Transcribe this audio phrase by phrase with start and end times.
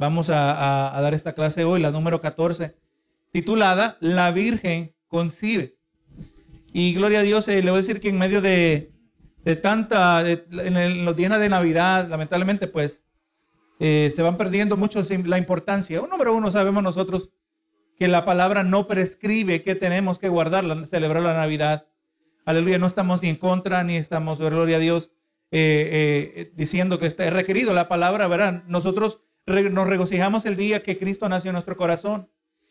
[0.00, 2.74] Vamos a, dar esta clase hoy, la número 14,
[3.32, 5.76] titulada La Virgen concibe.
[6.72, 8.94] Y gloria a Dios, eh, le voy a decir que en medio de,
[9.60, 13.04] tanta, en, los días de Navidad, lamentablemente, pues
[13.78, 16.00] eh, se van perdiendo mucho la importancia.
[16.10, 17.28] Número uno, sabemos nosotros
[17.98, 21.88] que la palabra no prescribe que tenemos que guardar, celebrar la Navidad.
[22.46, 25.10] Aleluya, no estamos ni en contra, ni estamos, gloria a Dios,
[25.50, 28.64] eh, diciendo que está requerido la palabra, ¿verdad?
[28.66, 32.28] Nosotros nos regocijamos el día que Cristo nació en nuestro corazón.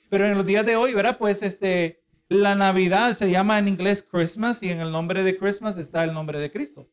[0.09, 1.17] Pero en los días de hoy, ¿verdad?
[1.17, 5.77] Pues este, la Navidad se llama en inglés Christmas y en el nombre de Christmas
[5.77, 6.89] está el nombre de Cristo.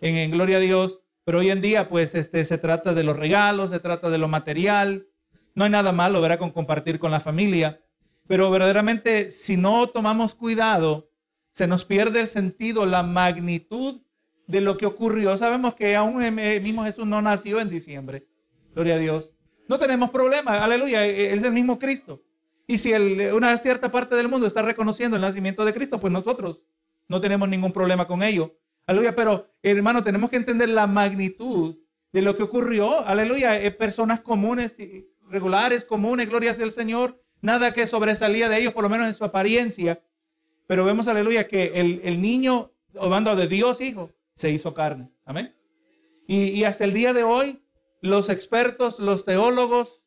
[0.00, 1.00] En, gloria a Dios.
[1.24, 4.28] Pero hoy en día, pues este, se trata de los regalos, se trata de lo
[4.28, 5.06] material.
[5.54, 6.38] No hay nada malo, ¿verdad?
[6.38, 7.80] Con compartir con la familia.
[8.26, 11.10] Pero verdaderamente, si no tomamos cuidado,
[11.52, 14.02] se nos pierde el sentido, la magnitud
[14.46, 15.36] de lo que ocurrió.
[15.36, 18.29] Sabemos que aún el mismo Jesús no nació en diciembre.
[18.74, 19.32] Gloria a Dios.
[19.68, 22.22] No tenemos problema, aleluya, e, e, es el mismo Cristo.
[22.66, 26.62] Y si una cierta parte del mundo está reconociendo el nacimiento de Cristo, pues nosotros
[27.08, 28.56] no tenemos ningún problema con ello.
[28.86, 31.76] Aleluya, pero hermano, tenemos que entender la magnitud
[32.12, 33.04] de lo que ocurrió.
[33.06, 34.74] Aleluya, eh, personas comunes,
[35.28, 37.20] regulares, comunes, gloria sea el Señor.
[37.40, 40.00] Nada que sobresalía de ellos, por lo menos en su apariencia.
[40.66, 45.08] Pero vemos, aleluya, que el, el niño, hablando de Dios Hijo, se hizo carne.
[45.24, 45.54] Amén.
[46.28, 47.60] Y hasta el día de hoy,
[48.00, 50.02] los expertos, los teólogos,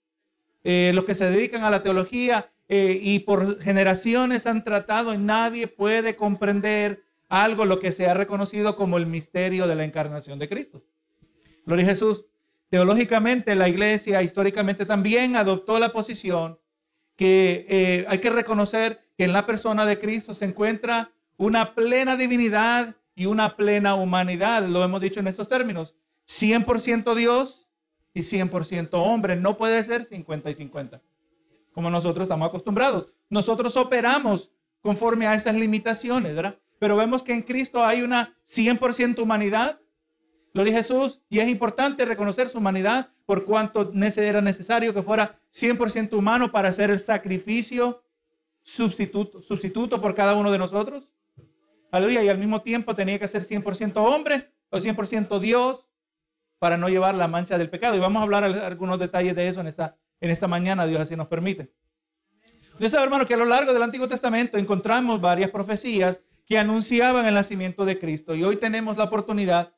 [0.63, 5.17] eh, los que se dedican a la teología eh, y por generaciones han tratado y
[5.17, 10.39] nadie puede comprender algo lo que se ha reconocido como el misterio de la encarnación
[10.39, 10.83] de Cristo.
[11.65, 12.25] Gloria a Jesús.
[12.69, 16.59] Teológicamente la iglesia históricamente también adoptó la posición
[17.15, 22.15] que eh, hay que reconocer que en la persona de Cristo se encuentra una plena
[22.15, 24.65] divinidad y una plena humanidad.
[24.67, 25.95] Lo hemos dicho en estos términos.
[26.27, 27.62] 100% Dios,
[28.13, 29.35] y 100% hombre.
[29.35, 31.01] No puede ser 50 y 50,
[31.73, 33.13] como nosotros estamos acostumbrados.
[33.29, 36.59] Nosotros operamos conforme a esas limitaciones, ¿verdad?
[36.79, 39.79] Pero vemos que en Cristo hay una 100% humanidad.
[40.53, 41.21] Gloria a Jesús.
[41.29, 46.69] Y es importante reconocer su humanidad por cuanto era necesario que fuera 100% humano para
[46.69, 48.03] hacer el sacrificio
[48.61, 51.13] sustituto, sustituto por cada uno de nosotros.
[51.91, 52.23] Aleluya.
[52.23, 55.87] Y al mismo tiempo tenía que ser 100% hombre o 100% Dios
[56.63, 57.97] para no llevar la mancha del pecado.
[57.97, 61.13] Y vamos a hablar algunos detalles de eso en esta, en esta mañana, Dios así
[61.13, 61.73] nos permite.
[62.75, 67.25] Usted sabe, hermano, que a lo largo del Antiguo Testamento encontramos varias profecías que anunciaban
[67.25, 68.33] el nacimiento de Cristo.
[68.33, 69.73] Y hoy tenemos la oportunidad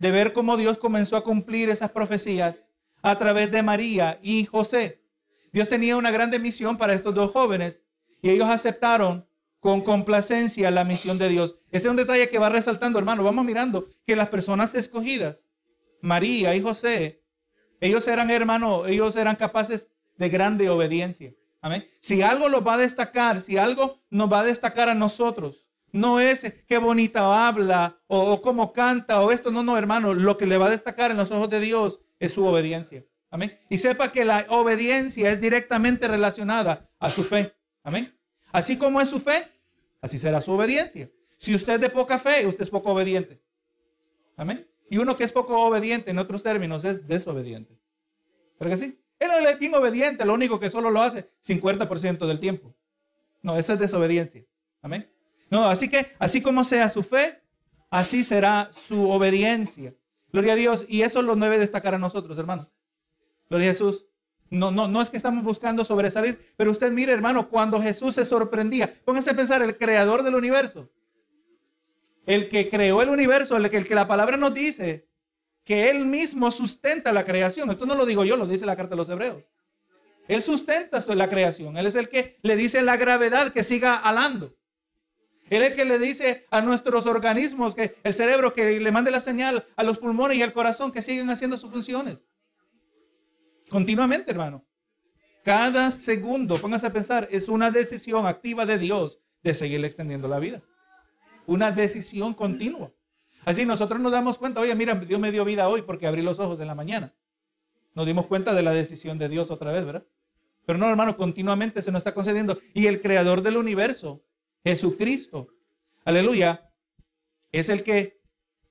[0.00, 2.64] de ver cómo Dios comenzó a cumplir esas profecías
[3.00, 5.04] a través de María y José.
[5.52, 7.84] Dios tenía una grande misión para estos dos jóvenes
[8.22, 9.24] y ellos aceptaron
[9.60, 11.60] con complacencia la misión de Dios.
[11.70, 13.22] Este es un detalle que va resaltando, hermano.
[13.22, 15.46] Vamos mirando que las personas escogidas
[16.04, 17.22] María y José,
[17.80, 21.34] ellos eran hermanos, ellos eran capaces de grande obediencia.
[21.62, 21.88] Amén.
[22.00, 26.20] Si algo los va a destacar, si algo nos va a destacar a nosotros, no
[26.20, 30.58] es qué bonita habla o, cómo canta o esto, no, no, hermano, lo que le
[30.58, 33.02] va a destacar en los ojos de Dios es su obediencia.
[33.30, 33.58] Amén.
[33.70, 37.54] Y sepa que la obediencia es directamente relacionada a su fe.
[37.82, 38.14] Amén.
[38.52, 39.48] Así como es su fe,
[40.02, 41.10] así será su obediencia.
[41.38, 43.40] Si usted es de poca fe, usted es poco obediente.
[44.36, 44.68] Amén.
[44.94, 47.76] Y uno que es poco obediente, en otros términos, es desobediente.
[48.56, 48.96] ¿Pero que sí?
[49.18, 52.72] Él es bien obediente, lo único que solo lo hace 50% del tiempo.
[53.42, 54.44] No, esa es desobediencia.
[54.82, 55.10] Amén.
[55.50, 57.42] No, así que, así como sea su fe,
[57.90, 59.96] así será su obediencia.
[60.32, 60.84] Gloria a Dios.
[60.86, 62.70] Y eso lo debe destacar a nosotros, hermanos.
[63.50, 64.06] Gloria a Jesús.
[64.48, 68.24] No, no, no es que estamos buscando sobresalir, pero usted mire, hermano, cuando Jesús se
[68.24, 70.88] sorprendía, póngase a pensar, el creador del universo,
[72.26, 75.08] el que creó el universo, el que, la palabra nos dice
[75.64, 77.70] que Él mismo sustenta la creación.
[77.70, 79.44] Esto no lo digo yo, lo dice la carta de los hebreos.
[80.26, 81.76] Él sustenta la creación.
[81.76, 84.56] Él es el que le dice la gravedad que siga alando.
[85.50, 89.10] Él es el que le dice a nuestros organismos, que el cerebro, que le mande
[89.10, 92.26] la señal a los pulmones y al corazón que siguen haciendo sus funciones.
[93.68, 94.64] Continuamente, hermano.
[95.42, 100.38] Cada segundo, póngase a pensar, es una decisión activa de Dios de seguir extendiendo la
[100.38, 100.62] vida
[101.46, 102.92] una decisión continua.
[103.44, 106.38] Así nosotros nos damos cuenta, oye, mira, Dios me dio vida hoy porque abrí los
[106.38, 107.14] ojos en la mañana.
[107.94, 110.04] Nos dimos cuenta de la decisión de Dios otra vez, ¿verdad?
[110.66, 112.58] Pero no, hermano, continuamente se nos está concediendo.
[112.72, 114.24] Y el creador del universo,
[114.64, 115.48] Jesucristo,
[116.04, 116.70] aleluya,
[117.52, 118.20] es el que,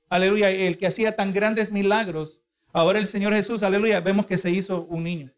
[0.09, 2.41] aleluya, el que hacía tan grandes milagros.
[2.71, 5.31] Ahora el Señor Jesús, aleluya, vemos que se hizo un niño.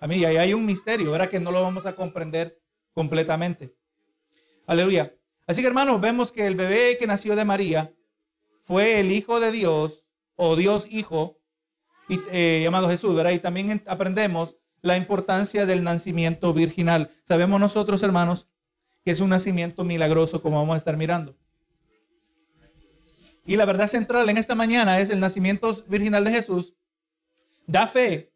[0.00, 1.28] A mí, ahí hay un misterio, ¿verdad?
[1.28, 2.60] Que no lo vamos a comprender
[2.92, 3.72] completamente.
[4.66, 5.14] Aleluya.
[5.50, 7.92] Así que hermanos, vemos que el bebé que nació de María
[8.62, 10.04] fue el Hijo de Dios
[10.36, 11.40] o Dios Hijo
[12.08, 13.32] eh, llamado Jesús, ¿verdad?
[13.32, 17.10] Y también aprendemos la importancia del nacimiento virginal.
[17.24, 18.46] Sabemos nosotros, hermanos,
[19.04, 21.36] que es un nacimiento milagroso, como vamos a estar mirando.
[23.44, 26.74] Y la verdad central en esta mañana es el nacimiento virginal de Jesús.
[27.66, 28.32] Da fe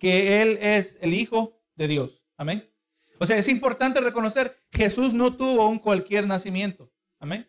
[0.00, 2.24] que Él es el Hijo de Dios.
[2.36, 2.68] Amén.
[3.18, 6.90] O sea, es importante reconocer, Jesús no tuvo un cualquier nacimiento.
[7.18, 7.48] Amén.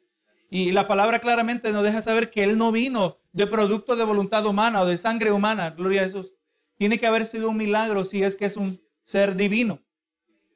[0.50, 4.46] Y la palabra claramente nos deja saber que Él no vino de producto de voluntad
[4.46, 5.72] humana o de sangre humana.
[5.72, 6.34] Gloria a Jesús.
[6.78, 9.82] Tiene que haber sido un milagro si es que es un ser divino.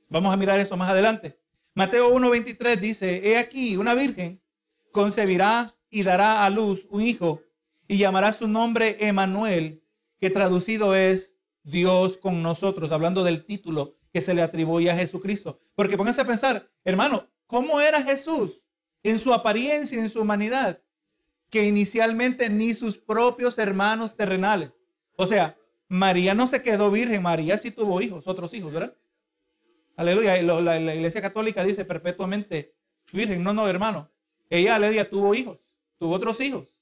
[0.08, 1.40] Vamos a mirar eso más adelante.
[1.74, 4.42] Mateo 1.23 dice, he aquí, una virgen
[4.92, 7.42] concebirá y dará a luz un hijo
[7.88, 9.84] y llamará su nombre Emanuel,
[10.20, 15.60] que traducido es Dios con nosotros, hablando del título que se le atribuye a Jesucristo.
[15.76, 18.62] Porque pónganse a pensar, hermano, ¿cómo era Jesús
[19.04, 20.82] en su apariencia, en su humanidad?
[21.50, 24.72] Que inicialmente ni sus propios hermanos terrenales.
[25.16, 28.96] O sea, María no se quedó virgen, María sí tuvo hijos, otros hijos, ¿verdad?
[29.98, 30.42] Aleluya.
[30.42, 32.76] La, iglesia católica dice perpetuamente
[33.12, 33.44] virgen.
[33.44, 34.10] No, no, hermano.
[34.50, 36.74] Ella, aleluya, tuvo hijos, tuvo otros hijos.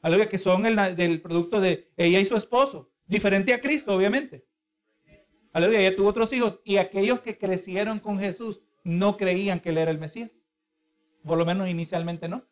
[0.00, 2.90] Aleluya, que son el, producto de ella y su esposo.
[3.06, 4.44] Diferente a Cristo, obviamente.
[5.52, 6.60] Aleluya, ella tuvo otros hijos.
[6.64, 10.42] Y aquellos que crecieron con Jesús no creían que él era el Mesías.
[11.24, 12.44] Por lo menos inicialmente no.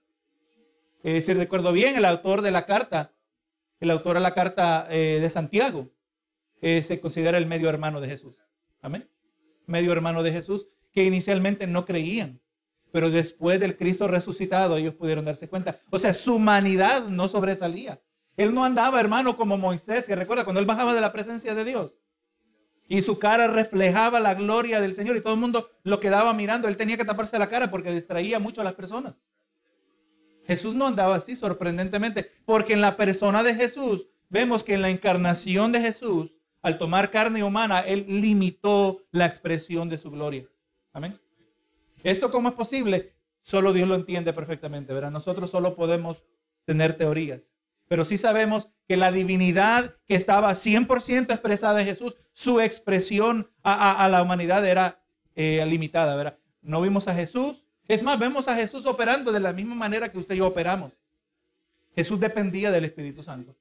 [1.02, 3.14] Eh, si recuerdo bien, el autor de la carta,
[3.81, 5.91] el autor de la carta eh, de Santiago,
[6.61, 8.37] eh, se considera el medio hermano de Jesús.
[8.82, 9.08] Amén
[9.70, 12.41] medio hermano de Jesús, que inicialmente no creían.
[12.93, 15.81] Pero después del Cristo resucitado, ellos pudieron darse cuenta.
[15.91, 18.02] O sea, su humanidad no sobresalía.
[18.37, 21.64] Él no andaba, hermano, como Moisés, que recuerda cuando él bajaba de la presencia de
[21.64, 21.94] Dios.
[22.90, 26.66] Y su cara reflejaba la gloria del Señor y todo el mundo lo quedaba mirando.
[26.66, 29.14] Él tenía que taparse la cara porque distraía mucho a las personas.
[30.44, 34.90] Jesús no andaba así, sorprendentemente, porque en la persona de Jesús, vemos que en la
[34.90, 40.48] encarnación de Jesús, al tomar carne humana, Él limitó la expresión de su gloria.
[40.92, 41.16] Amén.
[42.02, 43.12] ¿Esto cómo es posible?
[43.38, 45.12] Solo Dios lo entiende perfectamente, ¿verdad?
[45.12, 46.25] Nosotros solo podemos
[46.64, 47.52] tener teorías.
[47.90, 54.08] Pero sí sabemos que la divinidad que estaba 100% expresada en Jesús, su expresión a,
[54.08, 55.02] la humanidad era
[55.34, 56.38] eh, limitada, ¿verdad?
[56.62, 57.64] No vimos a Jesús.
[57.88, 60.96] Es más, vemos a Jesús operando de la misma manera que usted y yo operamos.
[61.96, 63.56] Jesús dependía del Espíritu Santo.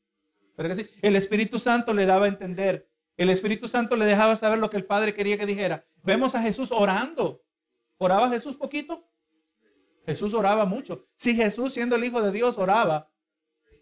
[1.01, 2.87] El Espíritu Santo le daba a entender
[3.19, 5.85] el Espíritu Santo le dejaba saber lo que el Padre quería que dijera.
[6.03, 7.43] Vemos a Jesús orando.
[7.97, 9.09] ¿Oraba Jesús poquito?
[10.05, 11.05] Jesús oraba mucho.
[11.15, 13.09] Si Jesús, siendo el Hijo de Dios, oraba,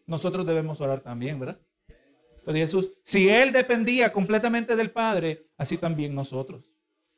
[0.08, 1.60] nosotros debemos orar también, ¿verdad?
[2.46, 6.72] Pero Jesús, si Él dependía completamente del Padre, así también nosotros.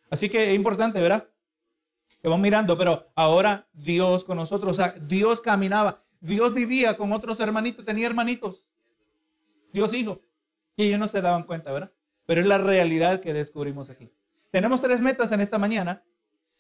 [0.10, 1.30] Así que es importante, ¿verdad?
[2.22, 7.14] Que vamos mirando, pero ahora Dios con nosotros, o sea, Dios caminaba, Dios vivía con
[7.14, 8.66] otros hermanitos, tenía hermanitos,
[9.72, 10.20] Dios hijo,
[10.76, 11.94] y ellos no se daban cuenta, ¿verdad?
[12.30, 14.14] pero es la realidad que descubrimos aquí.
[14.52, 16.04] Tenemos tres metas en esta mañana,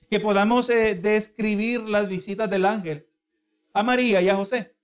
[0.10, 3.08] que podamos eh, describir las visitas del ángel
[3.72, 4.76] a María y a José.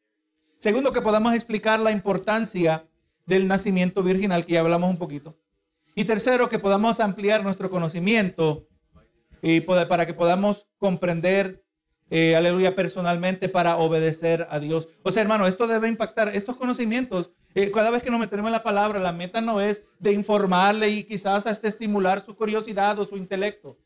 [0.59, 2.87] Segundo, que podamos explicar la importancia
[3.25, 5.37] del nacimiento virginal, que ya hablamos un poquito.
[5.95, 8.67] Y tercero, que podamos ampliar nuestro conocimiento
[9.41, 11.63] y para que podamos comprender,
[12.09, 14.89] eh, aleluya, personalmente para obedecer a Dios.
[15.03, 18.51] O sea, hermano, esto debe impactar, estos conocimientos eh, cada vez que nos metemos en
[18.51, 23.05] la palabra, la meta no es de informarle y quizás hasta estimular su curiosidad o
[23.05, 23.77] su intelecto.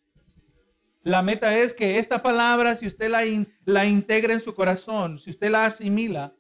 [1.03, 3.21] La meta es que esta palabra, si usted la,
[3.65, 6.33] la integra en su corazón, si usted la asimila,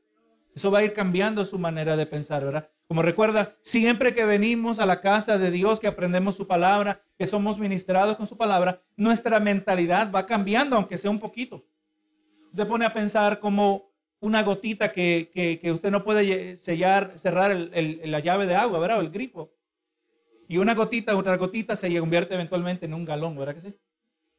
[0.59, 2.69] eso va a ir cambiando su manera de pensar, ¿verdad?
[2.85, 7.27] Como recuerda, siempre que venimos a la casa de Dios, que aprendemos su palabra, que
[7.27, 11.63] somos ministrados con su palabra, nuestra mentalidad va cambiando, aunque sea un poquito.
[12.51, 18.45] Usted pone a pensar como una gotita que, usted no puede sellar, cerrar la llave
[18.45, 18.97] de agua, ¿verdad?
[18.97, 19.53] O el grifo.
[20.49, 23.73] Y una gotita, otra gotita se convierte eventualmente en un galón, ¿verdad que sí?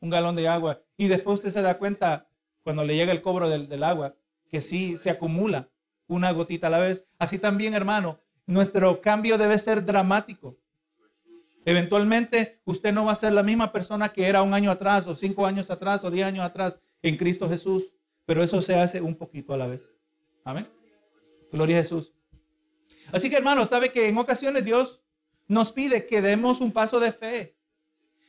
[0.01, 0.83] Un galón de agua.
[0.99, 2.29] Y después usted se da cuenta,
[2.63, 4.15] cuando le llega el cobro del, del agua,
[4.51, 5.71] que sí se acumula
[6.15, 7.07] una gotita a la vez.
[7.19, 10.59] Así también, hermano, nuestro cambio debe ser dramático.
[11.65, 15.15] Eventualmente usted no va a ser la misma persona que era un año atrás, o
[15.15, 17.93] cinco años atrás, o diez años atrás en Cristo Jesús
[18.31, 19.93] pero eso se hace un poquito a la vez.
[20.45, 20.69] Amén.
[21.51, 22.13] Gloria a Jesús.
[23.11, 25.03] Así que hermano, sabe que en ocasiones Dios
[25.49, 27.57] nos pide que demos un paso de fe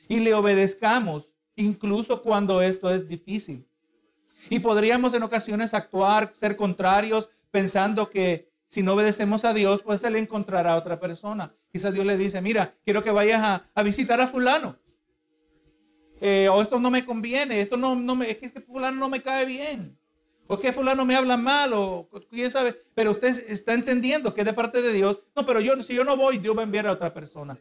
[0.08, 3.68] y le obedezcamos, incluso cuando esto es difícil.
[4.50, 10.02] Y podríamos en ocasiones actuar, ser contrarios, pensando que si no obedecemos a Dios, pues
[10.02, 11.54] se le encontrará a otra persona.
[11.72, 14.78] Quizás Dios le dice, mira, quiero que vayas a visitar a fulano.
[16.24, 19.10] Eh, o esto no me conviene, esto no, no me, es que este fulano no
[19.10, 19.98] me cae bien.
[20.46, 22.80] O que fulano me habla mal, o quién sabe.
[22.94, 25.22] Pero usted está entendiendo que es de parte de Dios.
[25.36, 27.58] No, pero yo, si yo no voy, Dios va a enviar a otra persona.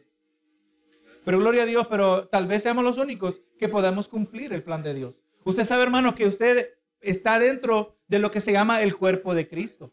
[1.25, 4.83] Pero gloria a Dios, pero tal vez seamos los únicos que podamos cumplir el plan
[4.83, 5.23] de Dios.
[5.43, 9.47] Usted sabe, hermano, que usted está dentro de lo que se llama el cuerpo de
[9.47, 9.91] Cristo.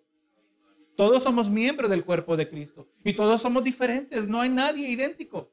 [0.97, 5.51] Todos somos miembros del cuerpo de Cristo y todos somos diferentes, no hay nadie idéntico.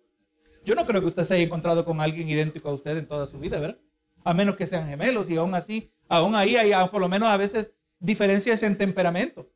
[0.63, 3.27] Yo no creo que usted se haya encontrado con alguien idéntico a usted en toda
[3.27, 3.79] su vida, ¿verdad?
[4.23, 7.37] A menos que sean gemelos y aún así, aún ahí hay por lo menos a
[7.37, 9.47] veces diferencias en temperamento.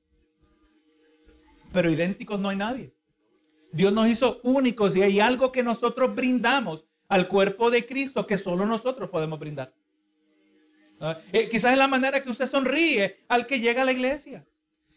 [1.74, 2.94] Pero idénticos no hay nadie.
[3.72, 8.38] Dios nos hizo únicos y hay algo que nosotros brindamos al cuerpo de Cristo que
[8.38, 9.74] solo nosotros podemos brindar.
[11.00, 14.46] Ah, eh, quizás es la manera que usted sonríe al que llega a la iglesia.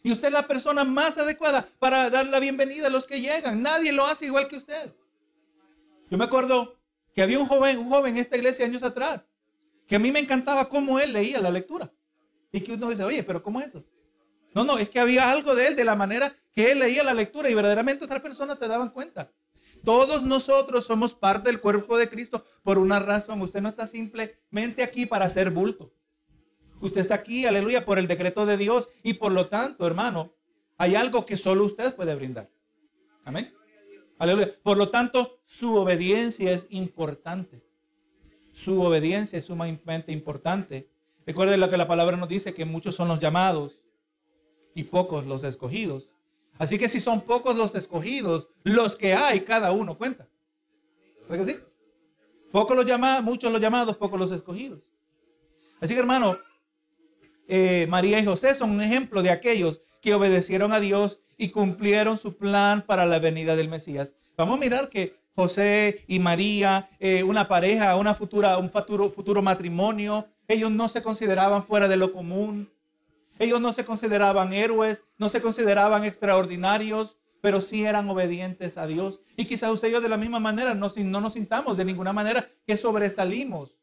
[0.03, 3.63] Y usted es la persona más adecuada para dar la bienvenida a los que llegan.
[3.63, 4.93] Nadie lo hace igual que usted.
[6.11, 6.77] Yo me acuerdo
[7.15, 9.29] que había un joven, un joven en esta iglesia años atrás,
[9.87, 11.93] que a mí me encantaba cómo él leía la lectura.
[12.51, 13.85] Y que uno dice, oye, pero ¿cómo es eso?
[14.55, 17.15] No, no, es que había algo de él, de la manera que él leía la
[17.15, 19.31] lectura y verdaderamente otras personas se daban cuenta.
[19.85, 23.43] Todos nosotros somos parte del cuerpo de Cristo por una razón.
[23.43, 25.93] Usted no está simplemente aquí para hacer bulto.
[26.81, 30.33] Usted está aquí, aleluya, por el decreto de Dios y por lo tanto, hermano,
[30.79, 32.51] hay algo que solo usted puede brindar.
[33.25, 33.55] Amén.
[34.19, 34.55] Aleluya.
[34.63, 37.65] Por lo tanto, su obediencia es importante.
[38.53, 40.89] Su obediencia es sumamente importante.
[41.27, 43.85] Recuerden lo que la palabra nos dice, que muchos son los llamados
[44.75, 46.12] y pocos los escogidos.
[46.63, 50.29] Así que si son pocos los escogidos, los que hay, cada uno cuenta.
[51.29, 51.59] ¿Verdad que sí?
[52.53, 54.89] Pocos los llamados, muchos los llamados, pocos los escogidos.
[55.81, 56.39] Así que hermano,
[57.49, 62.17] eh, María y José son un ejemplo de aquellos que obedecieron a Dios y cumplieron
[62.17, 64.15] su plan para la venida del Mesías.
[64.37, 69.43] Vamos a mirar que José y María, eh, una pareja, una futura, un futuro, futuro
[69.43, 72.71] matrimonio, ellos no se consideraban fuera de lo común.
[73.39, 79.21] Ellos no se consideraban héroes, no se consideraban extraordinarios, pero sí eran obedientes a Dios.
[79.37, 82.13] Y quizás usted y yo de la misma manera no, no nos sintamos de ninguna
[82.13, 83.79] manera que sobresalimos.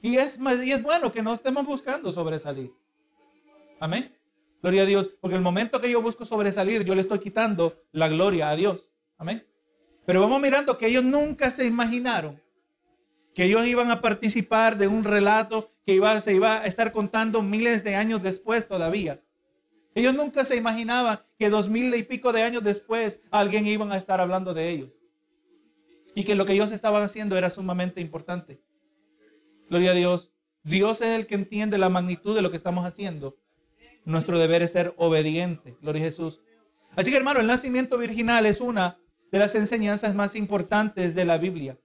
[0.00, 2.72] Y es, y es bueno que no estemos buscando sobresalir.
[3.80, 4.14] Amén.
[4.62, 5.10] Gloria a Dios.
[5.20, 8.88] Porque el momento que yo busco sobresalir, yo le estoy quitando la gloria a Dios.
[9.18, 9.46] Amén.
[10.06, 12.42] Pero vamos mirando que ellos nunca se imaginaron
[13.34, 17.42] que ellos iban a participar de un relato que iba, se iba a estar contando
[17.42, 19.22] miles de años después todavía.
[19.94, 23.96] Ellos nunca se imaginaban que dos mil y pico de años después alguien iba a
[23.96, 24.90] estar hablando de ellos.
[26.14, 28.60] Y que lo que ellos estaban haciendo era sumamente importante.
[29.68, 30.32] Gloria a Dios.
[30.62, 33.36] Dios es el que entiende la magnitud de lo que estamos haciendo.
[34.04, 35.76] Nuestro deber es ser obediente.
[35.80, 36.40] Gloria a Jesús.
[36.96, 38.98] Así que hermano, el nacimiento virginal es una
[39.30, 41.78] de las enseñanzas más importantes de la Biblia.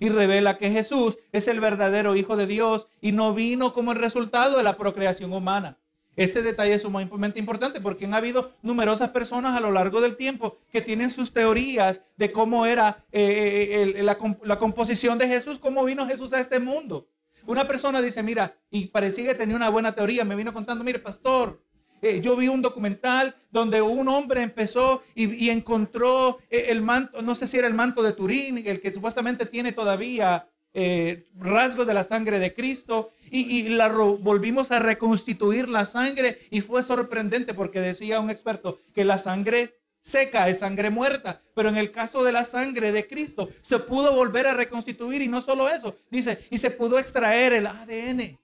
[0.00, 3.98] Y revela que Jesús es el verdadero Hijo de Dios y no vino como el
[3.98, 5.78] resultado de la procreación humana.
[6.16, 10.58] Este detalle es sumamente importante porque han habido numerosas personas a lo largo del tiempo
[10.70, 15.84] que tienen sus teorías de cómo era eh, eh, la, la composición de Jesús, cómo
[15.84, 17.08] vino Jesús a este mundo.
[17.46, 20.98] Una persona dice, mira, y parecía que tenía una buena teoría, me vino contando, mire,
[20.98, 21.60] pastor,
[22.04, 27.34] eh, yo vi un documental donde un hombre empezó y, encontró eh, el manto, no
[27.34, 31.94] sé si era el manto de Turín, el que supuestamente tiene todavía eh, rasgos de
[31.94, 37.54] la sangre de Cristo, y, y la volvimos a reconstituir la sangre, y fue sorprendente
[37.54, 41.40] porque decía un experto que la sangre seca, es sangre muerta.
[41.54, 45.28] Pero en el caso de la sangre de Cristo, se pudo volver a reconstituir y
[45.28, 48.38] no solo eso, dice, y se pudo extraer el ADN.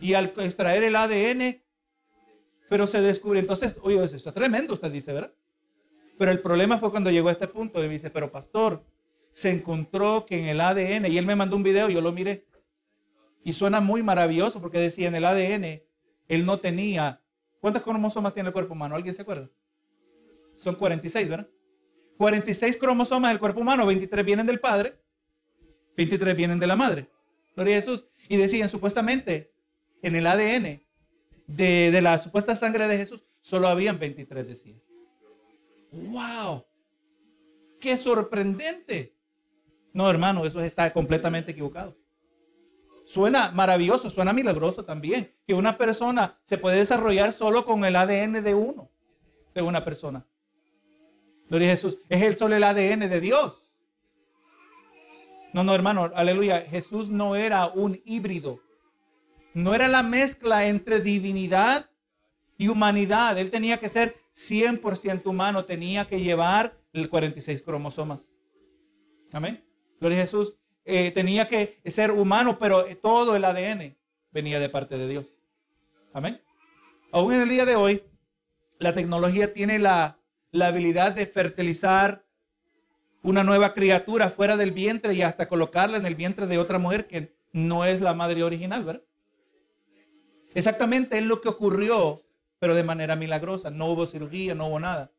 [0.00, 1.63] Y al extraer el ADN,
[2.68, 5.32] pero se descubre, entonces, oye, esto es tremendo, usted dice, ¿verdad?
[6.18, 8.84] Pero el problema fue cuando llegó a este punto y me dice, pero pastor,
[9.32, 12.46] se encontró que en el ADN, y él me mandó un video, yo lo miré,
[13.42, 15.82] y suena muy maravilloso porque decía en el ADN,
[16.28, 17.20] él no tenía,
[17.60, 18.94] ¿cuántas cromosomas tiene el cuerpo humano?
[18.94, 19.50] ¿Alguien se acuerda?
[20.56, 21.48] Son 46, ¿verdad?
[22.16, 24.98] 46 cromosomas del cuerpo humano, 23 vienen del padre,
[25.96, 27.08] 23 vienen de la madre.
[27.54, 28.06] Gloria a Jesús.
[28.28, 29.52] Y decían, supuestamente,
[30.02, 30.82] en el ADN
[31.46, 34.80] de, la supuesta sangre de Jesús, solo habían 23, decían.
[35.92, 36.64] ¡Wow!
[37.80, 39.14] ¡Qué sorprendente!
[39.92, 41.96] No, hermano, eso está completamente equivocado.
[43.04, 48.42] Suena maravilloso, suena milagroso también, que una persona se puede desarrollar solo con el ADN
[48.42, 48.90] de uno,
[49.54, 50.26] de una persona.
[51.48, 51.98] Gloria a Jesús.
[52.08, 53.70] Es el solo el ADN de Dios.
[55.52, 56.62] No, no, hermano, aleluya.
[56.62, 58.60] Jesús no era un híbrido.
[59.54, 61.88] No era la mezcla entre divinidad
[62.58, 63.38] y humanidad.
[63.38, 65.64] Él tenía que ser 100% humano.
[65.64, 68.34] Tenía que llevar el 46 cromosomas.
[69.32, 69.64] Amén.
[70.00, 70.54] Gloria a Jesús.
[70.84, 73.96] Eh, tenía que ser humano, pero todo el ADN
[74.32, 75.26] venía de parte de Dios.
[76.12, 76.40] Amén.
[77.12, 78.02] Aún en el día de hoy,
[78.78, 80.18] la tecnología tiene la,
[80.50, 82.24] la habilidad de fertilizar
[83.22, 87.06] una nueva criatura fuera del vientre y hasta colocarla en el vientre de otra mujer
[87.06, 89.02] que no es la madre original, ¿verdad?
[90.54, 92.22] Exactamente es lo que ocurrió,
[92.58, 93.70] pero de manera milagrosa.
[93.70, 95.10] No hubo cirugía, no hubo nada.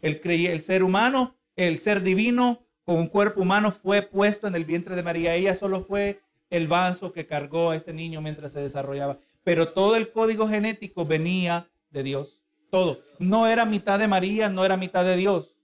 [0.00, 4.64] El, el ser humano, el ser divino con un cuerpo humano fue puesto en el
[4.64, 5.34] vientre de María.
[5.34, 6.20] Ella solo fue
[6.50, 9.18] el vaso que cargó a este niño mientras se desarrollaba.
[9.42, 12.40] Pero todo el código genético venía de Dios.
[12.70, 13.00] Todo.
[13.18, 15.56] No era mitad de María, no era mitad de Dios.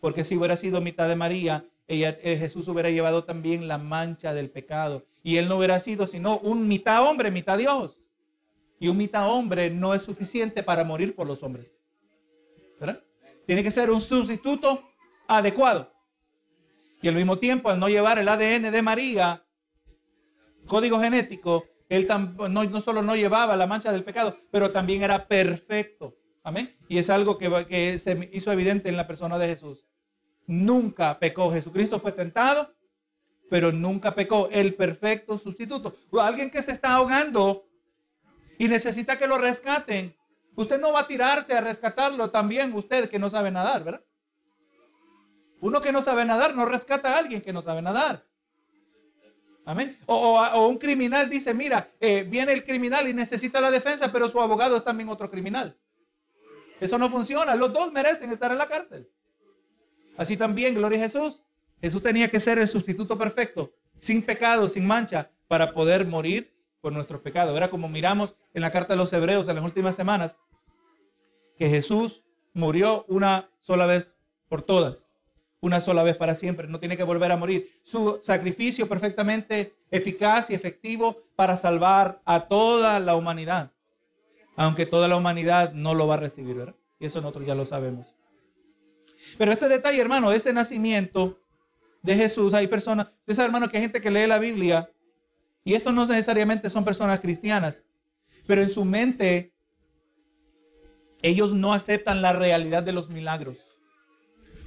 [0.00, 4.50] Porque si hubiera sido mitad de María, eh, Jesús hubiera llevado también la mancha del
[4.50, 5.04] pecado.
[5.22, 7.99] Y él no hubiera sido sino un mitad hombre, mitad Dios.
[8.80, 11.80] Y un mitad hombre no es suficiente para morir por los hombres.
[12.80, 13.04] ¿Verdad?
[13.46, 14.82] Tiene que ser un sustituto
[15.28, 15.92] adecuado.
[17.02, 19.44] Y al mismo tiempo, al no llevar el ADN de María,
[20.66, 25.26] código genético, él no, no, solo no llevaba la mancha del pecado, pero también era
[25.26, 26.16] perfecto.
[26.42, 26.74] Amén.
[26.88, 29.86] Y es algo que, que se hizo evidente en la persona de Jesús.
[30.46, 31.52] Nunca pecó.
[31.52, 32.74] Jesucristo fue tentado,
[33.50, 34.48] pero nunca pecó.
[34.50, 35.96] El perfecto sustituto.
[36.18, 37.69] Alguien que se está ahogando
[38.60, 40.14] y necesita que lo rescaten.
[40.54, 44.04] Usted no va a tirarse a rescatarlo también, usted que no sabe nadar, ¿verdad?
[45.62, 48.22] Uno que no sabe nadar no rescata a alguien que no sabe nadar.
[49.64, 49.98] Amén.
[50.04, 54.38] O, un criminal dice, mira, eh, viene el criminal y necesita la defensa, pero su
[54.38, 55.78] abogado es también otro criminal.
[56.80, 57.56] Eso no funciona.
[57.56, 59.08] Los dos merecen estar en la cárcel.
[60.18, 61.42] Así también, gloria a Jesús.
[61.80, 66.92] Jesús tenía que ser el sustituto perfecto, sin pecado, sin mancha, para poder morir por
[66.92, 67.56] nuestros pecados.
[67.56, 70.36] Era como miramos en la carta de los Hebreos en las últimas semanas,
[71.56, 74.16] que Jesús murió una sola vez
[74.48, 75.10] por todas
[75.60, 77.70] una sola vez para siempre, no tiene que volver a morir.
[77.82, 83.72] Su sacrificio perfectamente eficaz y efectivo para salvar a toda la humanidad,
[84.56, 86.74] aunque toda la humanidad no lo va a recibir, ¿verdad?
[86.98, 88.06] Y eso nosotros ya lo sabemos.
[89.36, 91.38] Pero este detalle, hermano, ese nacimiento
[92.02, 94.90] de Jesús, hay personas, usted sabe, hermano, que hay gente que lee la Biblia
[95.64, 97.82] y estos no necesariamente son personas cristianas,
[98.46, 99.52] pero en su mente
[101.22, 103.58] ellos no aceptan la realidad de los milagros.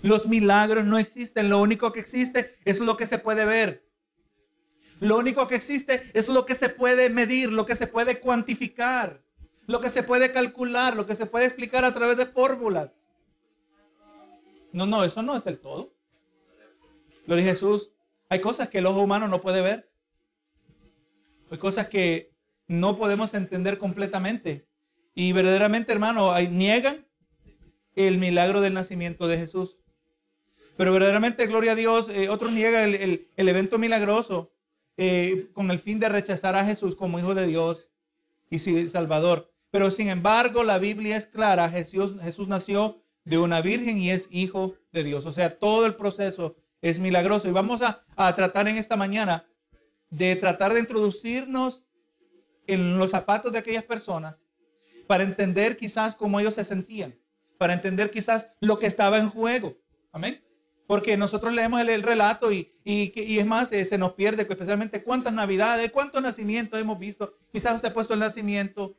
[0.04, 1.50] Los milagros no existen.
[1.50, 3.88] Lo único que existe es lo que se puede ver.
[5.00, 9.24] Lo único que existe es lo que se puede medir, lo que se puede cuantificar,
[9.66, 13.08] lo que se puede calcular, lo que se puede explicar a través de fórmulas.
[14.72, 15.94] No, no, eso no es el todo.
[17.26, 17.92] Gloria a Jesús.
[18.30, 19.93] Hay cosas que el ojo humano no puede ver.
[21.52, 22.34] Hay cosas que
[22.68, 24.68] no podemos entender completamente.
[25.16, 27.06] Y verdaderamente, hermano, niegan
[27.96, 29.78] el milagro del nacimiento de Jesús.
[30.76, 34.52] Pero verdaderamente, gloria a Dios, eh, otros niegan el, evento milagroso
[34.98, 37.90] eh, con el fin de rechazar a Jesús como hijo de Dios
[38.50, 39.52] y Salvador.
[39.70, 42.16] Pero sin embargo, la Biblia es clara, Jesús,
[42.48, 45.26] nació de una virgen y es hijo de Dios.
[45.26, 47.48] O sea, todo el proceso es milagroso.
[47.48, 49.46] Y vamos a, a tratar en esta mañana
[50.14, 51.84] de tratar de introducirnos
[52.68, 54.44] en los zapatos de aquellas personas
[55.08, 57.16] para entender quizás cómo ellos se sentían,
[57.58, 59.76] para entender quizás lo que estaba en juego.
[60.12, 60.44] Amén.
[60.86, 65.34] Porque nosotros leemos el, relato y, y, es más, eh, se nos pierde, especialmente cuántas
[65.34, 67.36] navidades, cuántos nacimientos hemos visto.
[67.52, 68.96] Quizás usted ha puesto el nacimiento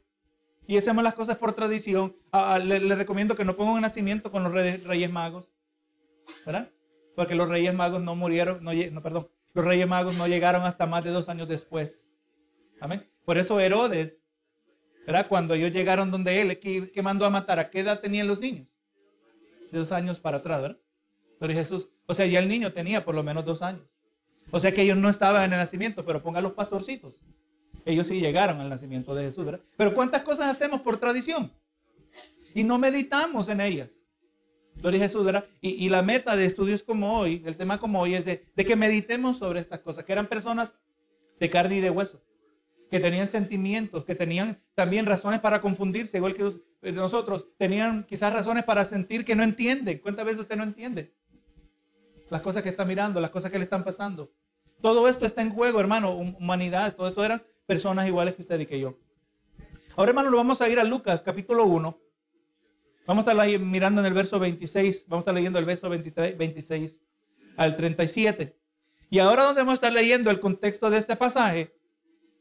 [0.66, 2.16] y hacemos las cosas por tradición.
[2.32, 5.48] Ah, ah, le, recomiendo que no ponga un nacimiento con los reyes, magos,
[6.44, 6.70] ¿verdad?
[7.14, 10.84] Porque los reyes magos no murieron, no, no, perdón, los reyes magos no llegaron hasta
[10.84, 12.18] más de dos años después.
[12.80, 13.08] Amén.
[13.24, 14.22] Por eso Herodes,
[15.06, 15.28] ¿verdad?
[15.28, 18.66] Cuando ellos llegaron donde él, que, mandó a matar, ¿a qué edad tenían los niños?
[19.70, 20.78] De dos años para atrás, ¿verdad?
[21.38, 23.86] Pero Jesús, o sea, ya el niño tenía por lo menos dos años.
[24.50, 27.14] O sea que ellos no estaban en el nacimiento, pero ponga los pastorcitos.
[27.84, 29.60] Ellos sí llegaron al nacimiento de Jesús, ¿verdad?
[29.76, 31.52] Pero ¿cuántas cosas hacemos por tradición?
[32.54, 34.03] Y no meditamos en ellas.
[34.76, 35.44] Gloria a Jesús, ¿verdad?
[35.60, 38.76] Y, la meta de estudios como hoy, el tema como hoy, es de, de que
[38.76, 40.74] meditemos sobre estas cosas, que eran personas
[41.38, 42.22] de carne y de hueso,
[42.90, 48.64] que tenían sentimientos, que tenían también razones para confundirse, igual que nosotros, tenían quizás razones
[48.64, 49.98] para sentir que no entienden.
[49.98, 51.14] ¿Cuántas veces usted no entiende?
[52.30, 54.32] las cosas que está mirando, las cosas que le están pasando.
[54.80, 58.66] Todo esto está en juego, hermano, humanidad, todo esto eran personas iguales que usted y
[58.66, 58.98] que yo.
[59.96, 61.98] Ahora, hermano, lo vamos a ir a Lucas, capítulo 1.
[63.06, 66.38] Vamos a estar mirando en el verso 26, vamos a estar leyendo el verso 23,
[66.38, 67.02] 26
[67.56, 68.56] al 37.
[69.10, 71.76] Y ahora donde vamos a estar leyendo el contexto de este pasaje,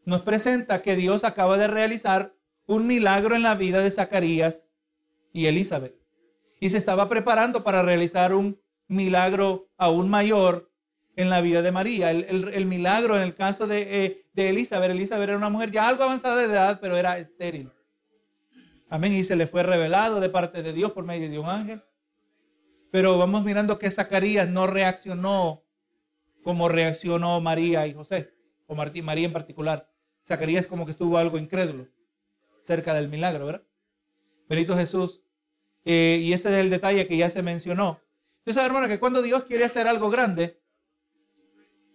[0.05, 2.33] nos presenta que Dios acaba de realizar
[2.65, 4.69] un milagro en la vida de Zacarías
[5.33, 5.95] y Elizabeth.
[6.59, 10.71] Y se estaba preparando para realizar un milagro aún mayor
[11.15, 12.11] en la vida de María.
[12.11, 14.91] El, milagro en el caso de, eh, de, Elizabeth.
[14.91, 17.69] Elizabeth era una mujer ya algo avanzada de edad, pero era estéril.
[18.93, 19.13] Amén.
[19.13, 21.81] Y se le fue revelado de parte de Dios por medio de un ángel.
[22.91, 25.63] Pero vamos mirando que Zacarías no reaccionó
[26.43, 28.35] como reaccionó María y José,
[28.67, 29.91] o María en particular.
[30.23, 31.87] Zacarías como que estuvo algo incrédulo
[32.61, 33.63] cerca del milagro, ¿verdad?
[34.47, 35.23] Benito Jesús.
[35.85, 37.99] Eh, y ese es el detalle que ya se mencionó.
[38.41, 40.61] Entonces, hermano, que cuando Dios quiere hacer algo grande,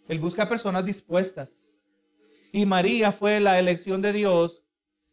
[0.09, 1.81] Él busca personas dispuestas.
[2.51, 4.65] Y María fue la elección de Dios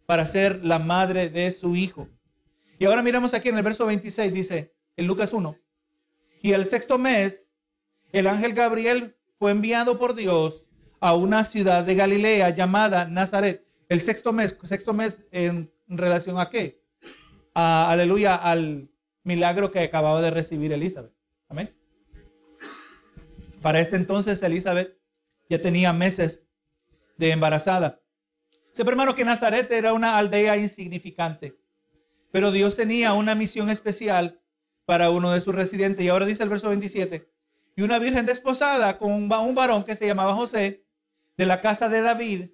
[0.06, 2.08] para ser la madre de su hijo.
[2.80, 5.58] Y ahora miramos aquí en el verso 26, dice, en Lucas 1,
[6.42, 7.52] y el sexto mes,
[8.12, 10.66] el ángel Gabriel fue enviado por Dios
[11.00, 13.66] a una ciudad de Galilea llamada Nazaret.
[13.90, 16.84] El sexto mes, sexto mes en relación a qué?
[17.54, 18.90] aleluya, al
[19.24, 21.14] milagro que acababa de recibir Elizabeth.
[21.48, 21.74] Amén.
[23.62, 24.98] Para este entonces Elizabeth
[25.50, 26.44] ya tenía meses
[27.18, 28.02] de embarazada.
[28.76, 31.58] Sepa hermano que Nazaret era una aldea insignificante,
[32.30, 34.42] pero Dios tenía una misión especial
[34.84, 36.06] para uno de sus residentes.
[36.06, 37.26] Y ahora dice el verso 27,
[37.78, 40.84] y una virgen desposada con un varón que se llamaba José,
[41.38, 42.50] de la casa de David,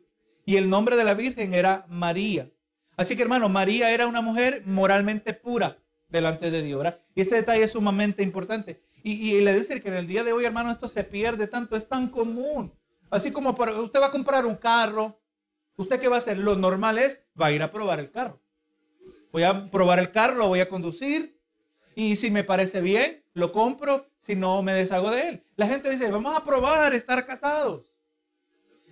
[0.45, 2.51] y el nombre de la virgen era María.
[2.97, 6.86] Así que hermano, María era una mujer moralmente pura delante de Dios.
[7.15, 8.84] Y este detalle es sumamente importante.
[9.01, 11.89] Y, le decir que en el día de hoy, hermano, esto se pierde tanto, es
[11.89, 12.71] tan común.
[13.10, 15.19] Así como usted va a comprar un carro,
[15.81, 16.37] ¿Usted qué va a hacer?
[16.37, 18.39] Lo normal es, va a ir a probar el carro.
[19.31, 21.41] Voy a probar el carro, lo voy a conducir
[21.95, 25.43] y si me parece bien, lo compro, si no, me deshago de él.
[25.55, 27.91] La gente dice, vamos a probar estar casados.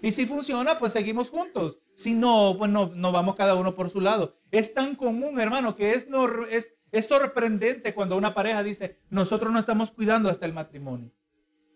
[0.02, 1.78] Y si funciona, pues seguimos juntos.
[1.94, 4.40] Si no, pues no, no vamos cada uno por su lado.
[4.50, 9.54] Es tan común, hermano, que es, no, es, es sorprendente cuando una pareja dice, nosotros
[9.54, 11.12] no estamos cuidando hasta el matrimonio.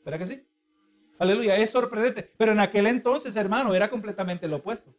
[0.03, 0.47] ¿Verdad que sí?
[1.19, 2.33] Aleluya, es sorprendente.
[2.37, 4.93] Pero en aquel entonces, hermano, era completamente lo opuesto.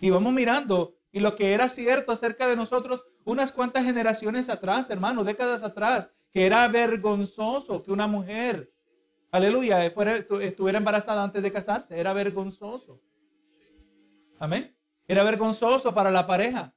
[0.00, 4.88] Y vamos mirando, y lo que era cierto acerca de nosotros unas cuantas generaciones atrás,
[4.88, 8.72] hermano, décadas atrás, que era vergonzoso que una mujer,
[9.30, 13.00] aleluya, fuera, estuviera embarazada antes de casarse, era vergonzoso.
[14.38, 14.74] Amén.
[15.06, 16.74] Era vergonzoso para la pareja.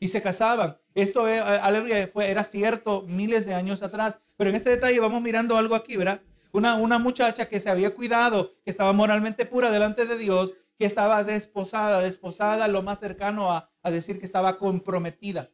[0.00, 0.78] Y se casaban.
[0.94, 4.20] Esto, eh, aleluya, fue, era cierto miles de años atrás.
[4.36, 6.20] Pero en este detalle vamos mirando algo aquí, ¿verdad?
[6.52, 10.86] Una, una muchacha que se había cuidado, que estaba moralmente pura delante de Dios, que
[10.86, 15.50] estaba desposada, desposada, lo más cercano a, decir que estaba comprometida.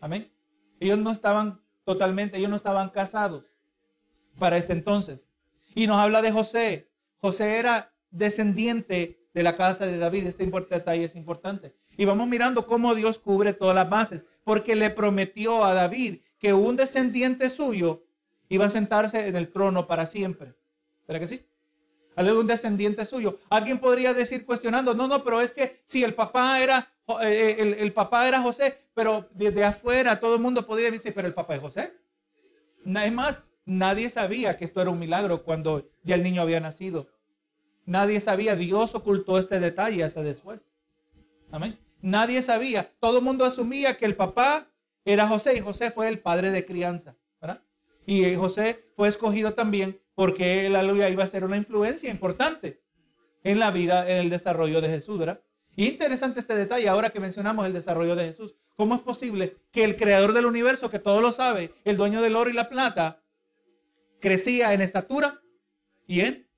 [0.00, 0.32] Amén.
[0.78, 3.52] Ellos no estaban totalmente, ellos no estaban casados
[4.38, 5.28] para este entonces.
[5.74, 6.90] Y nos habla de José.
[7.18, 10.28] José era descendiente de la casa de David.
[10.28, 11.74] Este detalle es importante.
[11.96, 16.54] Y vamos mirando cómo Dios cubre todas las bases, porque le prometió a David que
[16.54, 18.04] un descendiente suyo
[18.48, 20.54] iba a sentarse en el trono para siempre.
[21.06, 21.46] ¿Verdad que sí?
[22.16, 23.38] Algún descendiente suyo.
[23.48, 27.74] Alguien podría decir cuestionando, no, no, pero es que si el papá era, eh, el,
[27.74, 31.54] el, papá era José, pero desde afuera todo el mundo podría decir, pero el papá
[31.54, 31.92] es José.
[32.84, 37.08] Es más, nadie sabía que esto era un milagro cuando ya el niño había nacido.
[37.84, 40.70] Nadie sabía, Dios ocultó este detalle hasta después.
[41.50, 41.78] Amén.
[42.00, 44.68] Nadie sabía, todo el mundo asumía que el papá
[45.04, 47.16] era José y José fue el padre de crianza.
[48.04, 52.82] Y José fue escogido también porque la aleluya iba a ser una influencia importante
[53.44, 55.42] en la vida, en el desarrollo de Jesús, ¿verdad?
[55.76, 58.54] interesante este detalle ahora que mencionamos el desarrollo de Jesús.
[58.76, 62.36] ¿Cómo es posible que el creador del universo, que todo lo sabe, el dueño del
[62.36, 63.22] oro y la plata,
[64.20, 65.40] crecía en estatura
[66.06, 66.48] y en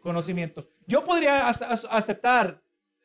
[0.00, 0.70] conocimiento?
[0.86, 2.62] Yo podría aceptar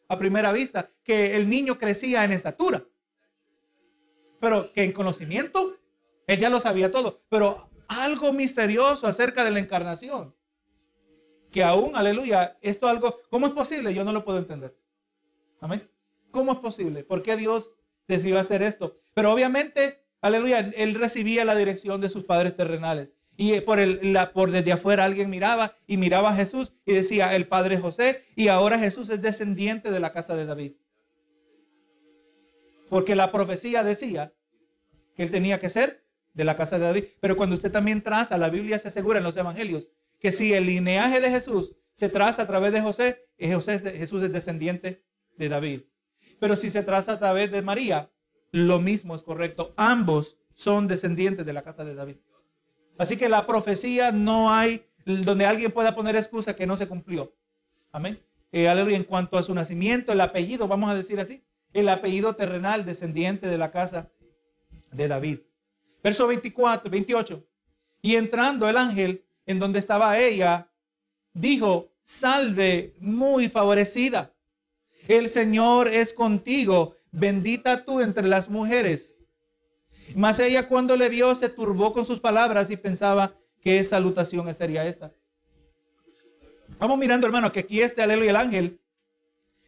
[0.07, 2.85] a primera vista que el niño crecía en estatura,
[4.39, 5.77] pero que en conocimiento,
[6.27, 10.35] él ya lo sabía todo, pero algo misterioso acerca de la encarnación.
[11.51, 13.93] Que aún, aleluya, esto algo, ¿cómo es posible?
[13.93, 14.77] Yo no lo puedo entender.
[15.59, 15.89] Amén.
[16.31, 17.03] ¿Cómo es posible?
[17.03, 17.71] ¿Por qué Dios
[18.07, 18.97] decidió hacer esto?
[19.13, 23.15] Pero obviamente, aleluya, él recibía la dirección de sus padres terrenales.
[23.37, 27.35] Y por, el, la, por desde afuera alguien miraba y miraba a Jesús y decía,
[27.35, 30.73] el padre José, y ahora Jesús es descendiente de la casa de David.
[32.89, 34.33] Porque la profecía decía
[35.15, 36.06] que él tenía que ser
[36.37, 37.05] de la casa de David.
[37.19, 40.67] Pero cuando usted también traza, la Biblia se asegura en los evangelios que si el
[40.67, 45.03] lineaje de Jesús se traza a través de José, José Jesús es descendiente
[45.35, 45.81] de David.
[46.39, 48.11] Pero si se traza a través de María,
[48.51, 49.73] lo mismo es correcto.
[49.75, 52.17] Ambos son descendientes de la casa de David.
[52.99, 57.33] Así que la profecía no hay donde alguien pueda poner excusa que no se cumplió.
[57.91, 58.19] Amén.
[58.51, 58.97] Eh, aleluya.
[58.97, 63.47] En cuanto a su nacimiento, el apellido, vamos a decir así, el apellido terrenal descendiente
[63.47, 64.11] de la casa
[64.91, 65.39] de David.
[66.03, 67.43] Verso 24, 28.
[68.01, 70.69] Y entrando el ángel en donde estaba ella,
[71.33, 74.33] dijo, salve muy favorecida.
[75.07, 79.17] El Señor es contigo, bendita tú entre las mujeres.
[80.15, 84.85] Mas ella cuando le vio se turbó con sus palabras y pensaba qué salutación sería
[84.85, 85.11] esta.
[86.79, 88.79] Vamos mirando, hermano, que aquí este alelo y el ángel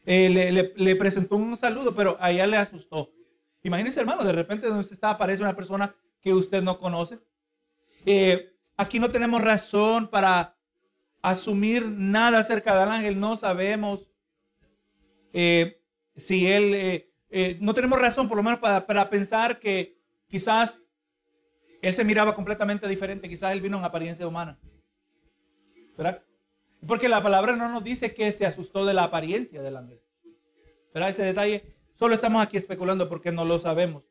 [0.05, 3.11] eh, le, presentó un saludo, pero a ella le asustó.
[3.63, 7.19] Imagínese, hermano, de repente donde está aparece una persona que usted no conoce.
[8.05, 10.57] Eh, aquí no tenemos razón para
[11.21, 14.09] asumir nada acerca del ángel, no sabemos
[15.33, 15.81] eh,
[16.15, 17.05] si él,
[17.59, 20.79] no tenemos razón por lo menos para, para pensar que quizás
[21.81, 24.59] él se miraba completamente diferente, quizás él vino en apariencia humana.
[25.97, 26.23] ¿Verdad?
[26.85, 30.01] Porque la palabra no nos dice que se asustó de la apariencia del ángel.
[30.93, 31.09] ¿Verdad?
[31.09, 34.08] Ese detalle solo estamos aquí especulando porque no lo sabemos.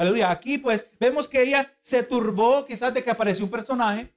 [0.00, 0.30] Aleluya.
[0.30, 4.12] Aquí pues vemos que ella se turbó quizás de que apareció un personaje.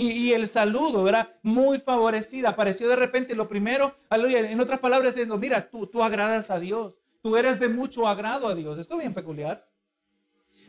[0.00, 1.34] Y, el saludo, ¿verdad?
[1.42, 2.50] Muy favorecida.
[2.50, 4.48] Apareció de repente lo primero, aleluya.
[4.48, 6.94] En otras palabras, diciendo, mira, tú, tú agradas a Dios.
[7.20, 8.78] Tú eres de mucho agrado a Dios.
[8.78, 9.68] Esto es bien peculiar.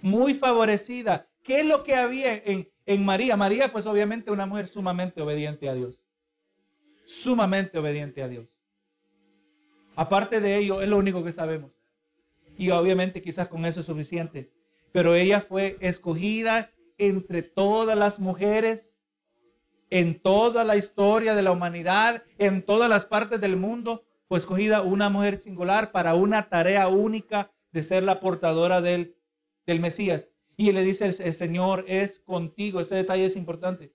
[0.02, 1.28] Muy favorecida.
[1.44, 3.38] ¿Qué es lo que había en, en María?
[3.38, 6.02] María, pues obviamente una mujer sumamente obediente a Dios
[7.10, 8.48] sumamente obediente a Dios.
[9.96, 11.72] Aparte de ello, es lo único que sabemos.
[12.60, 14.52] Y obviamente quizás con eso es suficiente.
[14.92, 19.00] Pero ella fue escogida entre todas las mujeres,
[19.90, 24.82] en toda la historia de la humanidad, en todas las partes del mundo, fue escogida
[24.82, 29.16] una mujer singular para una tarea única de ser la portadora del,
[29.66, 30.30] del Mesías.
[30.58, 32.82] Y le dice, el Señor es contigo.
[32.82, 33.94] Ese detalle es importante.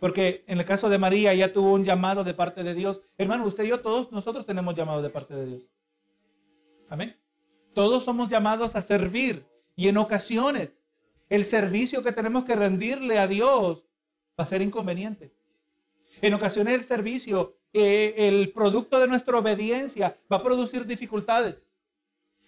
[0.00, 3.02] Porque en el caso de María, ella tuvo un llamado de parte de Dios.
[3.16, 5.73] Hermano, usted y yo, todos nosotros tenemos llamado de parte de Dios.
[7.72, 9.46] Todos somos llamados a servir.
[9.76, 10.82] Y en ocasiones,
[11.28, 13.84] el servicio que tenemos que rendirle a Dios
[14.38, 15.34] va a ser inconveniente.
[16.22, 21.68] En ocasiones, el servicio, eh, el producto de nuestra obediencia va a producir dificultades.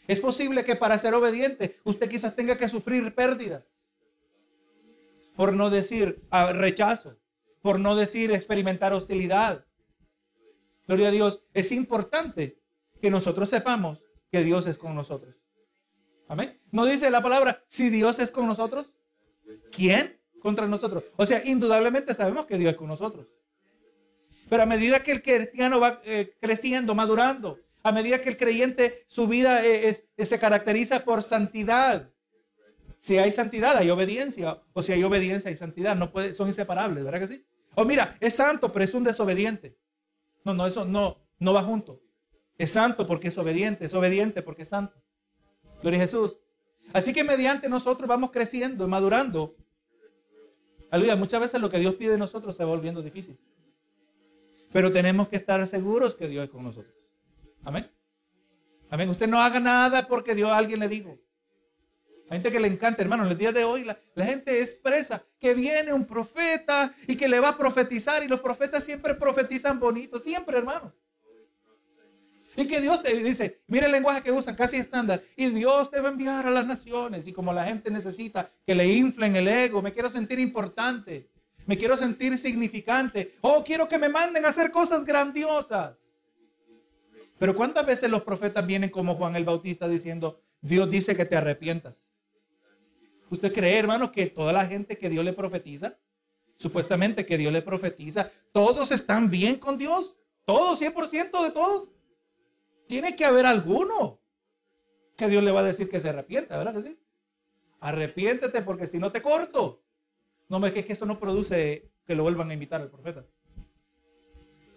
[0.07, 3.77] Es posible que para ser obediente usted quizás tenga que sufrir pérdidas.
[5.35, 7.17] Por no decir ah, rechazo
[7.67, 9.67] por no decir experimentar hostilidad.
[10.87, 12.61] Gloria a Dios, es importante
[13.03, 14.06] que nosotros sepamos
[14.37, 15.35] que Dios es con nosotros.
[16.29, 16.61] Amén.
[16.71, 18.93] No dice la palabra, si Dios es con nosotros,
[19.73, 21.05] ¿quién contra nosotros?
[21.17, 23.29] O sea, indudablemente sabemos que Dios es con nosotros.
[24.51, 29.05] Pero a medida que el cristiano va eh, creciendo, madurando, a medida que el creyente,
[29.07, 32.11] su vida eh, se caracteriza por santidad.
[32.99, 34.61] Si hay santidad, hay obediencia.
[34.75, 35.97] O si hay obediencia, hay santidad.
[35.97, 37.47] No puede, son inseparables, ¿verdad que sí?
[37.75, 39.79] O mira, es santo, pero es un desobediente.
[40.45, 42.03] No, no, eso no, no va junto.
[42.59, 44.97] Es santo porque es obediente, es obediente porque es santo.
[45.83, 46.37] Gloria a Jesús.
[46.93, 49.57] Así que mediante nosotros vamos creciendo y madurando.
[50.91, 53.39] Aleluya, muchas veces lo que Dios pide de nosotros se va volviendo difícil.
[54.73, 56.95] Pero tenemos que estar seguros que Dios es con nosotros.
[57.65, 57.91] Amén.
[58.91, 59.09] Amén.
[59.09, 61.19] Usted no haga nada porque Dios a alguien le dijo.
[62.29, 65.55] Hay gente que le encanta, hermano, en el día de hoy la, gente expresa que
[65.55, 70.19] viene un profeta y que le va a profetizar y los profetas siempre profetizan bonito,
[70.19, 70.93] siempre, hermano.
[72.57, 76.01] Y que Dios te dice, mire el lenguaje que usan, casi estándar, y Dios te
[76.01, 77.27] va a enviar a las naciones.
[77.27, 81.29] Y como la gente necesita que le inflen el ego, me quiero sentir importante,
[81.67, 85.97] me quiero sentir significante, oh, quiero que me manden a hacer cosas grandiosas.
[87.39, 91.37] Pero ¿cuántas veces los profetas vienen como Juan el Bautista diciendo, Dios dice que te
[91.37, 92.11] arrepientas?
[93.29, 95.99] ¿Usted cree, hermano, que toda la gente que Dios le profetiza,
[96.57, 100.17] supuestamente que Dios le profetiza, todos están bien con Dios?
[100.47, 101.89] Todos, 100% de todos.
[102.87, 104.21] Tiene que haber alguno
[105.17, 106.99] que Dios le va a decir que se arrepienta, ¿verdad que sí?
[107.81, 109.83] Arrepiéntete porque si no te corto.
[110.49, 113.25] No me es que eso no produce que lo vuelvan a invitar al profeta.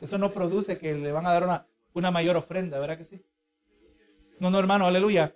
[0.02, 3.22] Eso no produce que le van a dar una, una mayor ofrenda, ¿verdad que sí?
[4.40, 5.36] No, no, hermano, aleluya.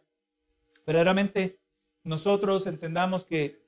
[0.86, 1.60] Verdaderamente
[2.04, 3.62] nosotros entendamos que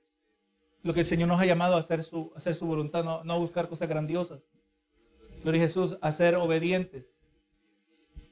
[0.82, 3.40] lo que el Señor nos ha llamado a hacer su, hacer su voluntad, no, no
[3.40, 4.42] buscar cosas grandiosas.
[5.44, 7.15] Gloria a Jesús, a ser obedientes.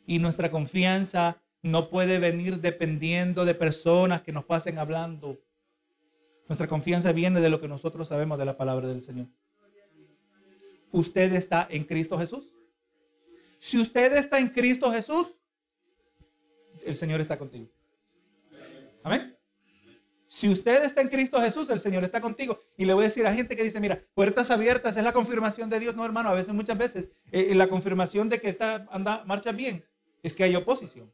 [0.06, 5.42] Y nuestra confianza no puede venir dependiendo de personas que nos pasen hablando.
[6.48, 9.28] Nuestra confianza viene de lo que nosotros sabemos de la palabra del Señor.
[10.92, 12.54] Usted está en Cristo Jesús.
[13.60, 15.38] Si usted está en Cristo Jesús,
[16.86, 17.70] el Señor está contigo.
[19.02, 19.38] Amén.
[20.28, 22.60] Si usted está en Cristo Jesús, el Señor está contigo.
[22.76, 25.70] Y le voy a decir a gente que dice, mira, puertas abiertas es la confirmación
[25.70, 25.96] de Dios.
[25.96, 29.86] No, hermano, a veces, muchas veces, eh, la confirmación de que está, anda, marcha bien
[30.24, 31.12] es que hay oposición.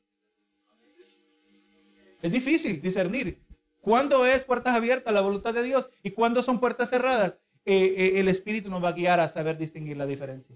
[2.22, 3.42] Es difícil discernir
[3.82, 7.42] cuándo es puertas abiertas la voluntad de Dios y cuándo son puertas cerradas.
[7.66, 10.56] Eh, eh, el Espíritu nos va a guiar a saber distinguir la diferencia.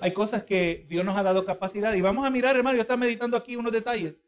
[0.00, 2.96] Hay cosas que Dios nos ha dado capacidad y vamos a mirar, hermano, yo estaba
[2.96, 4.22] meditando aquí unos detalles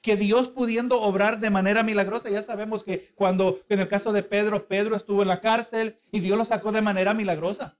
[0.00, 4.22] que Dios pudiendo obrar de manera milagrosa, ya sabemos que cuando en el caso de
[4.22, 7.76] Pedro, Pedro estuvo en la cárcel y Dios lo sacó de manera milagrosa.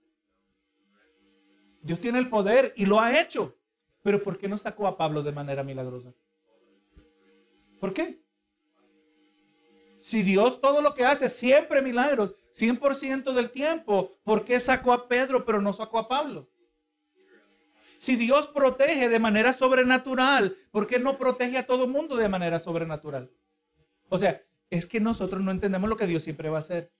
[1.81, 3.57] Dios tiene el poder y lo ha hecho.
[4.03, 6.13] Pero ¿por qué no sacó a Pablo de manera milagrosa?
[7.79, 8.21] ¿Por qué?
[9.99, 15.07] Si Dios todo lo que hace, siempre milagros, 100% del tiempo, ¿por qué sacó a
[15.07, 16.49] Pedro pero no sacó a Pablo?
[17.97, 22.59] Si Dios protege de manera sobrenatural, ¿por qué no protege a todo mundo de manera
[22.59, 23.29] sobrenatural?
[24.09, 26.91] O sea, es que nosotros no entendemos lo que Dios siempre va a hacer.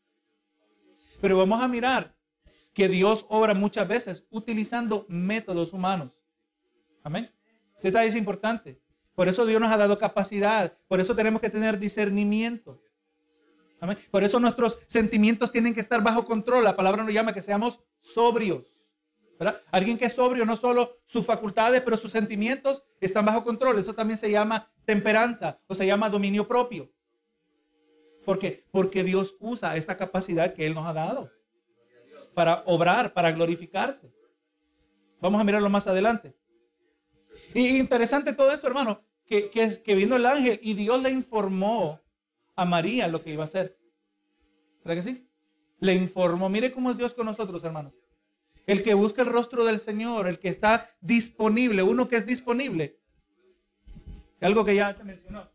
[1.19, 2.15] Pero vamos a mirar
[2.73, 6.11] que Dios obra muchas veces utilizando métodos humanos.
[7.03, 7.31] Amén.
[7.81, 8.79] Esta es importante.
[9.15, 10.77] Por eso Dios nos ha dado capacidad.
[10.87, 12.81] Por eso tenemos que tener discernimiento.
[13.79, 13.97] Amén.
[14.11, 16.63] Por eso nuestros sentimientos tienen que estar bajo control.
[16.63, 18.65] La palabra nos llama que seamos sobrios.
[19.71, 23.79] Alguien que es sobrio, no solo sus facultades, pero sus sentimientos están bajo control.
[23.79, 26.91] Eso también se llama temperanza o se llama dominio propio.
[28.23, 28.67] ¿Por qué?
[28.71, 31.31] Porque Dios usa esta capacidad que Él nos ha dado
[32.35, 34.13] para obrar, para glorificarse.
[35.19, 36.35] Vamos a mirarlo más adelante.
[37.53, 41.99] Y interesante todo esto, hermano, que, que, que vino el ángel y Dios le informó
[42.55, 43.77] a María lo que iba a hacer.
[44.83, 45.27] ¿Verdad que sí?
[45.79, 46.49] Le informó.
[46.49, 47.93] Mire cómo es Dios con nosotros, hermano
[48.67, 52.99] el que busca el rostro del Señor, el que está disponible, uno que es disponible.
[54.39, 55.49] Algo que ya se mencionó.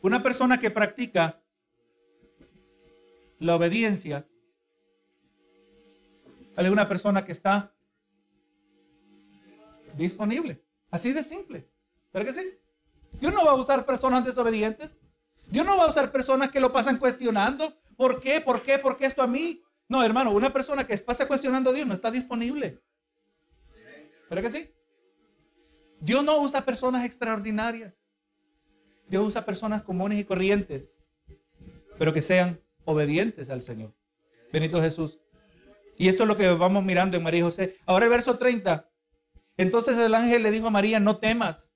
[0.00, 1.40] Una persona que practica
[3.38, 4.26] la obediencia
[6.56, 7.72] es una persona que está
[9.96, 10.62] disponible.
[10.90, 11.68] Así de simple.
[12.10, 12.58] ¿Pero que sí?
[13.20, 15.00] Dios no va a usar personas desobedientes.
[15.50, 17.76] Dios no va a usar personas que lo pasan cuestionando.
[17.96, 18.40] ¿Por qué?
[18.40, 18.78] ¿Por qué?
[18.78, 19.62] ¿Por qué esto a mí?
[19.88, 22.82] No, hermano, una persona que pasa cuestionando a Dios no está disponible.
[24.28, 24.70] ¿Pero que sí?
[26.00, 27.94] Dios no usa personas extraordinarias.
[29.08, 31.06] Dios usa personas comunes y corrientes,
[31.98, 33.94] pero que sean obedientes al Señor.
[34.52, 35.20] Benito Jesús.
[35.98, 37.76] Y esto es lo que vamos mirando en María y José.
[37.84, 38.88] Ahora el verso 30.
[39.56, 41.70] Entonces el ángel le dijo a María, no temas,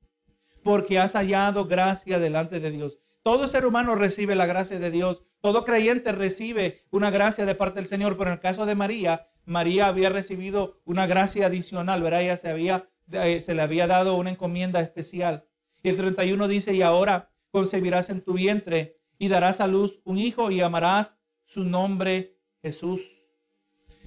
[0.62, 2.98] porque has hallado gracia delante de Dios.
[3.22, 5.24] Todo ser humano recibe la gracia de Dios.
[5.40, 8.16] Todo creyente recibe una gracia de parte del Señor.
[8.16, 12.22] Pero en el caso de María, María había recibido una gracia adicional, ¿verdad?
[12.22, 15.44] Ella se, había, eh, se le había dado una encomienda especial.
[15.82, 20.18] Y el 31 dice, y ahora concebirás en tu vientre y darás a luz un
[20.18, 23.24] hijo y amarás su nombre Jesús.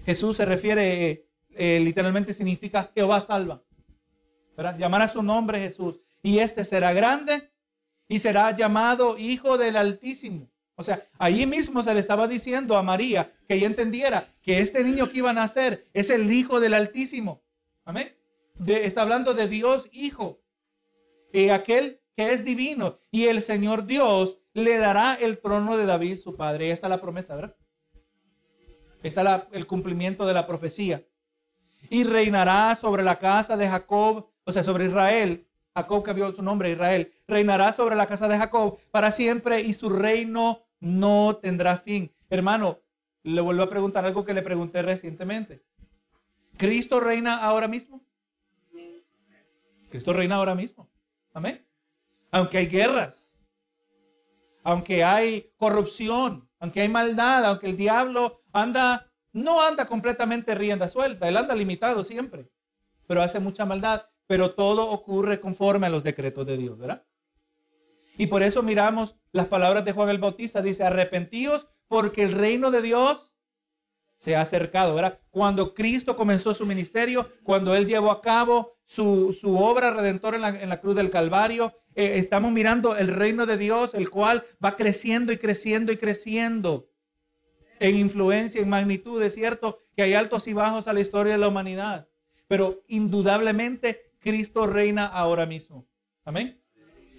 [0.06, 3.64] Jesús se refiere, eh, eh, literalmente significa Jehová salva.
[4.56, 4.78] ¿verdad?
[4.78, 6.00] Llamará su nombre Jesús.
[6.22, 7.52] Y este será grande
[8.08, 10.50] y será llamado Hijo del Altísimo.
[10.76, 14.84] O sea, allí mismo se le estaba diciendo a María que ella entendiera que este
[14.84, 17.44] niño que iba a nacer es el Hijo del Altísimo.
[17.86, 18.16] Amén.
[18.66, 20.42] está hablando de Dios Hijo.
[21.32, 23.00] Y aquel que es divino.
[23.12, 26.66] Y el Señor Dios le dará el trono de David, su padre.
[26.66, 27.56] Ahí está la promesa, ¿verdad?
[29.04, 31.06] Está el cumplimiento de la profecía.
[31.90, 36.72] Y reinará sobre la casa de Jacob, o sea, sobre Israel, Jacob cambió su nombre,
[36.72, 42.12] Israel, reinará sobre la casa de Jacob para siempre y su reino no tendrá fin.
[42.30, 42.80] Hermano,
[43.24, 45.64] le vuelvo a preguntar algo que le pregunté recientemente.
[46.58, 48.04] ¿Cristo reina ahora mismo?
[49.90, 50.90] Cristo reina ahora mismo.
[51.34, 51.66] Amén.
[52.32, 53.42] Aunque hay guerras,
[54.64, 61.28] aunque hay corrupción, aunque hay maldad, aunque el diablo anda, no anda completamente rienda suelta,
[61.28, 62.50] él anda limitado siempre,
[63.08, 67.04] pero hace mucha maldad pero todo ocurre conforme a los decretos de Dios, ¿verdad?
[68.16, 72.70] Y por eso miramos las palabras de Juan el Bautista, dice, arrepentíos porque el reino
[72.70, 73.34] de Dios
[74.18, 75.20] se ha acercado, ¿verdad?
[75.32, 80.80] Cuando Cristo comenzó su ministerio, cuando Él llevó a cabo su, obra redentora en la,
[80.80, 85.38] cruz del Calvario, eh, estamos mirando el reino de Dios, el cual va creciendo y
[85.38, 86.89] creciendo y creciendo
[87.80, 89.22] en influencia, en magnitud.
[89.22, 92.08] Es cierto que hay altos y bajos a la historia de la humanidad,
[92.48, 95.88] pero indudablemente Cristo reina ahora mismo.
[96.26, 96.62] Amén.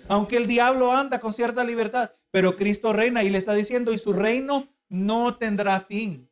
[0.08, 3.98] Aunque el diablo anda con cierta libertad, pero Cristo reina y le está diciendo, y
[3.98, 6.28] su reino no tendrá fin.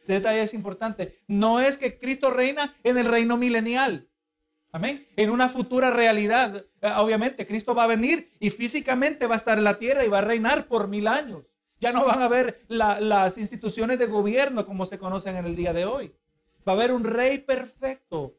[0.00, 1.18] Este detalle es importante.
[1.26, 4.08] No es que Cristo reina en el reino milenial.
[4.70, 5.06] Amén.
[5.16, 6.66] En una futura realidad.
[6.82, 10.08] Eh, obviamente, Cristo va a venir y físicamente va a estar en la tierra y
[10.08, 11.44] va a reinar por mil años.
[11.78, 15.72] Ya no van a haber las instituciones de gobierno como se conocen en el día
[15.72, 16.14] de hoy.
[16.66, 18.34] Va a haber un rey perfecto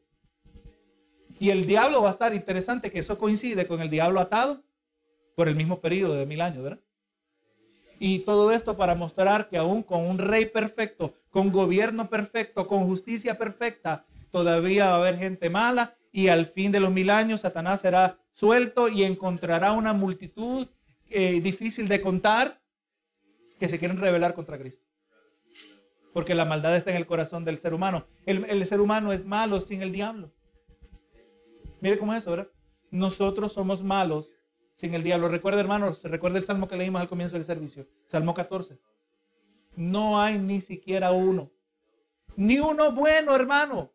[1.40, 4.62] y el diablo va a estar interesante que eso coincide con el diablo atado
[5.36, 6.80] por el mismo periodo de mil años, ¿verdad?
[8.00, 12.86] Y todo esto para mostrar que aún con un rey perfecto, con gobierno perfecto, con
[12.86, 17.42] justicia perfecta, todavía va a haber gente mala y al fin de los mil años
[17.42, 20.66] Satanás será suelto y encontrará una multitud
[21.08, 22.60] eh, difícil de contar
[23.58, 24.84] que se quieren rebelar contra Cristo.
[26.12, 28.06] Porque la maldad está en el corazón del ser humano.
[28.24, 30.32] El, ser humano es malo sin el diablo.
[31.80, 32.48] Mire cómo es eso, ¿verdad?
[32.90, 34.30] Nosotros somos malos
[34.74, 35.28] sin el diablo.
[35.28, 37.86] Recuerda, hermanos, recuerda el salmo que leímos al comienzo del servicio.
[38.06, 38.78] Salmo 14.
[39.76, 41.50] No hay ni siquiera uno.
[42.36, 43.92] Ni uno bueno, hermano.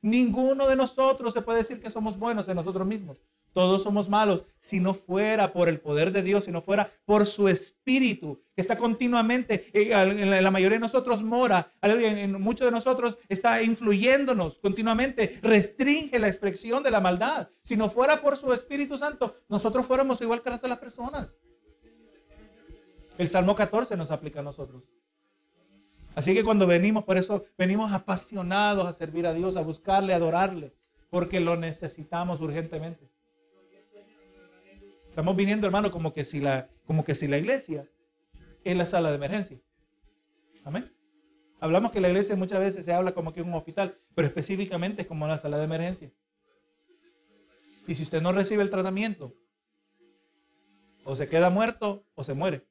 [0.00, 3.18] Ninguno de nosotros se puede decir que somos buenos en nosotros mismos.
[3.56, 4.44] Todos somos malos.
[4.58, 8.60] Si no fuera por el poder de Dios, si no fuera por su espíritu, que
[8.60, 14.58] está continuamente, eh, en la mayoría de nosotros mora, en muchos de nosotros está influyéndonos
[14.58, 17.48] continuamente, restringe la expresión de la maldad.
[17.62, 21.40] Si no fuera por su Espíritu Santo, nosotros fuéramos igual que las de las personas.
[23.16, 24.82] El Salmo 14 nos aplica a nosotros.
[26.14, 30.16] Así que cuando venimos, por eso venimos apasionados a servir a Dios, a buscarle, a
[30.16, 30.74] adorarle,
[31.08, 33.15] porque lo necesitamos urgentemente.
[35.16, 37.88] Estamos viniendo, hermano, como que si la, como que si la iglesia
[38.62, 39.58] es la sala de emergencia.
[40.62, 40.94] Amén.
[41.58, 45.00] Hablamos que la iglesia muchas veces se habla como que es un hospital, pero específicamente
[45.00, 46.12] es como la sala de emergencia.
[47.86, 49.32] Y si usted no recibe el tratamiento,
[51.02, 52.66] o se queda muerto o se muere.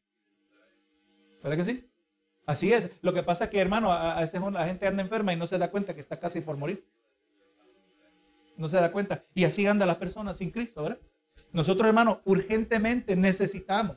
[1.41, 1.89] ¿Verdad que sí?
[2.45, 2.91] Así es.
[3.01, 5.57] Lo que pasa es que, hermano, a veces la gente anda enferma y no se
[5.57, 6.85] da cuenta que está casi por morir.
[8.55, 9.23] No se da cuenta.
[9.33, 10.99] Y así andan las personas sin Cristo, ¿verdad?
[11.55, 13.95] Nosotros, hermanos, urgentemente necesitamos.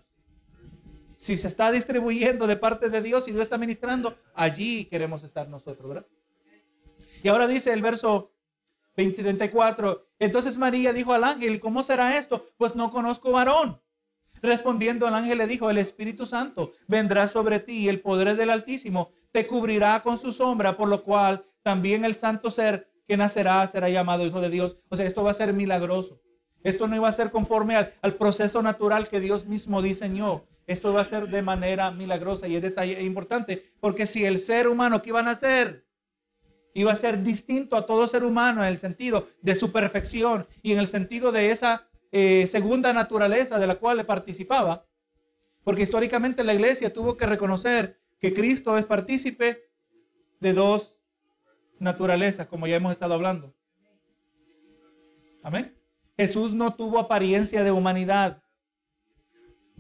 [1.16, 5.48] Si se está distribuyendo de parte de Dios y Dios está ministrando, allí queremos estar
[5.48, 6.06] nosotros, ¿verdad?
[7.20, 8.30] Y ahora dice el verso
[8.94, 12.46] 34, entonces María dijo al ángel, ¿cómo será esto?
[12.58, 13.80] Pues no conozco varón.
[14.40, 18.50] Respondiendo al ángel le dijo, el Espíritu Santo vendrá sobre ti y el poder del
[18.50, 23.66] Altísimo te cubrirá con su sombra, por lo cual también el santo ser que nacerá
[23.66, 24.76] será llamado Hijo de Dios.
[24.90, 26.20] O sea, esto va a ser milagroso.
[26.62, 30.44] Esto no iba a ser conforme al, proceso natural que Dios mismo diseñó.
[30.66, 34.68] Esto va a ser de manera milagrosa y es detalle importante, porque si el ser
[34.68, 35.86] humano que iba a nacer
[36.74, 40.72] iba a ser distinto a todo ser humano en el sentido de su perfección y
[40.72, 44.86] en el sentido de esa eh, segunda naturaleza de la cual le participaba,
[45.64, 49.70] porque históricamente la iglesia tuvo que reconocer que Cristo es partícipe
[50.40, 50.96] de dos
[51.78, 53.54] naturalezas, como ya hemos estado hablando.
[55.42, 55.77] Amén.
[56.18, 58.42] Jesús no tuvo apariencia de humanidad.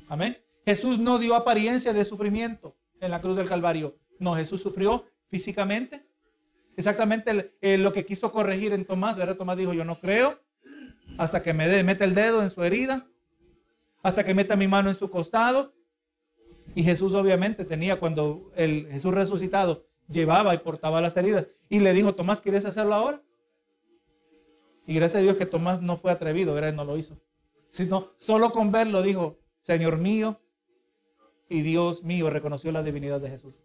[0.08, 0.38] Amén.
[0.64, 3.98] Jesús no dio apariencia de sufrimiento en la cruz del Calvario.
[4.20, 6.06] No, Jesús sufrió físicamente.
[6.76, 9.16] Exactamente lo que quiso corregir en Tomás.
[9.16, 9.36] ¿verdad?
[9.36, 10.38] Tomás dijo, yo no creo
[11.18, 13.08] hasta que me dé, mete el dedo en su herida,
[14.02, 15.74] hasta que meta mi mano en su costado.
[16.76, 21.46] Y Jesús obviamente tenía, cuando el Jesús resucitado llevaba y portaba las heridas.
[21.68, 23.22] Y le dijo, Tomás, ¿quieres hacerlo ahora?
[24.88, 26.72] Y gracias a Dios que Tomás no fue atrevido, ¿verdad?
[26.72, 27.20] No lo hizo.
[27.68, 30.40] Sino solo con verlo dijo, Señor mío
[31.46, 33.62] y Dios mío, reconoció la divinidad de Jesús.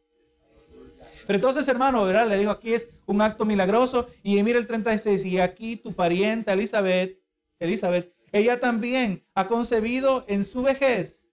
[1.25, 2.27] Pero entonces, hermano, ¿verdad?
[2.27, 4.09] Le dijo, aquí es un acto milagroso.
[4.21, 7.17] Y mira el 36, y aquí tu pariente Elizabeth,
[7.57, 11.29] Elizabeth, ella también ha concebido en su vejez.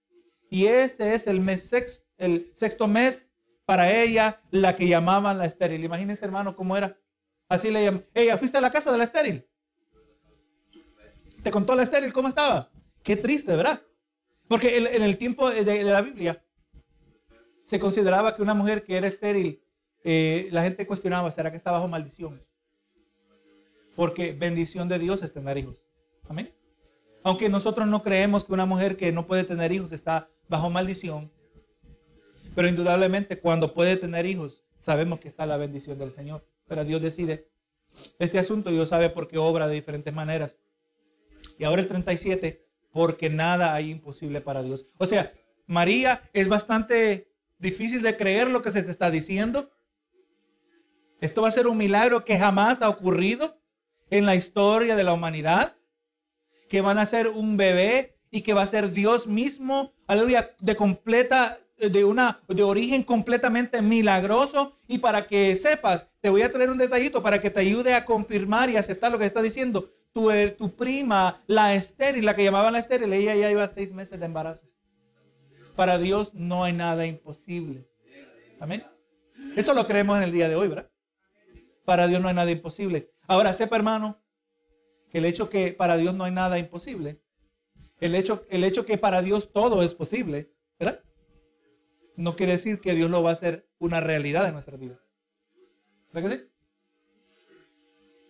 [0.51, 1.72] Y este es el, mes
[2.16, 3.28] el sexto mes
[3.64, 5.82] para ella, la que llamaban la estéril.
[5.82, 6.97] Imagínense, hermano, cómo era.
[7.49, 8.07] Así le llaman.
[8.14, 9.49] Ella, ¿fuiste a la casa de la estéril?
[11.43, 12.70] Te contó la estéril cómo estaba.
[13.03, 13.82] Qué triste, ¿verdad?
[14.49, 16.45] Porque en, el tiempo de, la Biblia
[17.64, 19.62] se consideraba que una mujer que era estéril,
[20.03, 22.43] eh, la gente cuestionaba, ¿será que está bajo maldición?
[23.95, 25.84] Porque bendición de Dios es tener hijos.
[26.28, 26.53] Amén.
[27.22, 31.30] Aunque nosotros no creemos que una mujer que no puede tener hijos está bajo maldición,
[32.55, 36.45] pero indudablemente cuando puede tener hijos, sabemos que está la bendición del Señor.
[36.66, 37.49] Pero Dios decide
[38.18, 40.59] este asunto, Dios sabe por qué obra de diferentes maneras.
[41.61, 44.86] Y ahora el 37, porque nada hay imposible para Dios.
[44.96, 45.34] O sea,
[45.66, 49.70] María es bastante difícil de creer lo que se te está diciendo.
[51.20, 53.61] Esto va a ser un milagro que jamás ha ocurrido
[54.08, 55.76] en la historia de la humanidad.
[56.70, 60.76] Que van a ser un bebé y que va a ser Dios mismo, aleluya, de
[60.76, 64.76] completa, de una, de origen completamente milagroso.
[64.86, 68.04] Y para que sepas, te voy a traer un detallito para que te ayude a
[68.04, 72.44] confirmar y aceptar lo que está diciendo tu, eh, tu prima, la estéril, la que
[72.44, 74.66] llamaban la estéril, ella ya iba seis meses de embarazo.
[75.76, 77.88] Para Dios no hay nada imposible.
[78.58, 78.84] Amén.
[79.56, 80.90] Eso lo creemos en el día de hoy, ¿verdad?
[81.84, 83.10] Para Dios no hay nada imposible.
[83.26, 84.22] Ahora, sepa, hermano,
[85.10, 87.20] que el hecho que para Dios no hay nada imposible,
[88.00, 91.00] el hecho, el hecho que para Dios todo es posible, ¿verdad?
[92.20, 94.98] No quiere decir que Dios lo va a hacer una realidad en nuestras vidas.
[96.12, 96.44] ¿Verdad que sí?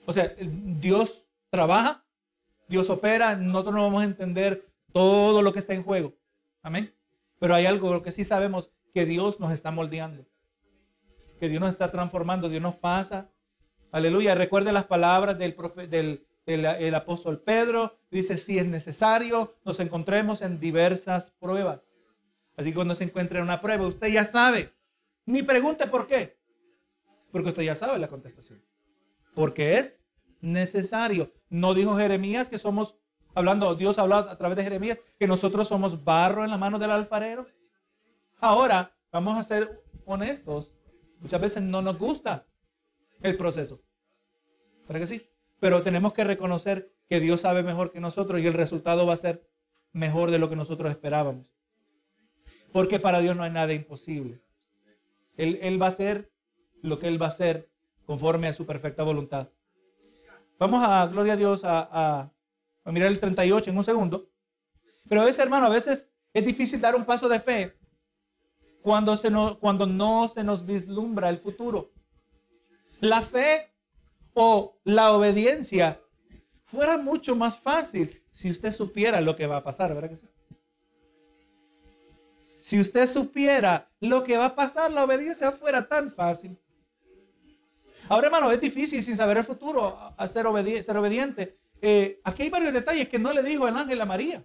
[0.07, 2.05] O sea, Dios trabaja
[2.71, 6.15] Dios opera, nosotros no vamos a entender todo lo que está en juego.
[6.63, 6.95] Amén.
[7.41, 10.25] Pero hay algo que sí sabemos, que Dios nos está moldeando.
[11.41, 13.29] Que Dios nos está transformando, Dios nos pasa.
[13.91, 14.37] Aleluya.
[14.37, 15.57] Recuerde las palabras del,
[15.91, 17.99] del el, apóstol Pedro.
[18.09, 21.90] Dice, si es necesario, nos encontremos en diversas pruebas.
[22.61, 24.75] Así que cuando se encuentre en una prueba, usted ya sabe.
[25.25, 26.39] Ni pregunte por qué.
[27.33, 28.63] Porque usted ya sabe la contestación.
[29.35, 30.05] Porque es
[30.43, 31.33] necesario.
[31.49, 32.99] No dijo Jeremías que somos,
[33.35, 36.91] hablando, Dios habló a través de Jeremías, que nosotros somos barro en la mano del
[36.91, 37.47] alfarero.
[38.41, 40.75] Ahora, vamos a ser honestos.
[41.19, 42.47] Muchas veces no nos gusta
[43.23, 43.81] el proceso.
[44.87, 45.31] ¿Para sí?
[45.61, 49.17] Pero tenemos que reconocer que Dios sabe mejor que nosotros y el resultado va a
[49.17, 49.49] ser
[49.95, 51.47] mejor de lo que nosotros esperábamos.
[52.73, 54.41] Porque para Dios no hay nada imposible.
[55.37, 56.31] Él, va a hacer
[56.83, 57.71] lo que Él va a hacer
[58.05, 59.49] conforme a su perfecta voluntad.
[60.59, 62.31] Vamos a, gloria a Dios, a,
[62.85, 64.29] mirar el 38 en un segundo.
[65.09, 67.79] Pero a veces, hermano, a veces es difícil dar un paso de fe
[68.83, 71.93] cuando, no, cuando no se nos vislumbra el futuro.
[73.01, 73.73] La fe
[74.35, 76.01] o la obediencia
[76.65, 80.29] fuera mucho más fácil si usted supiera lo que va a pasar, ¿verdad que sí?
[82.61, 86.59] Si usted supiera lo que va a pasar, la obediencia fuera tan fácil.
[88.09, 91.59] Ahora, hermano, es difícil sin saber el futuro ser, obediente.
[91.81, 94.45] Eh, aquí hay varios detalles que no le dijo el ángel a María.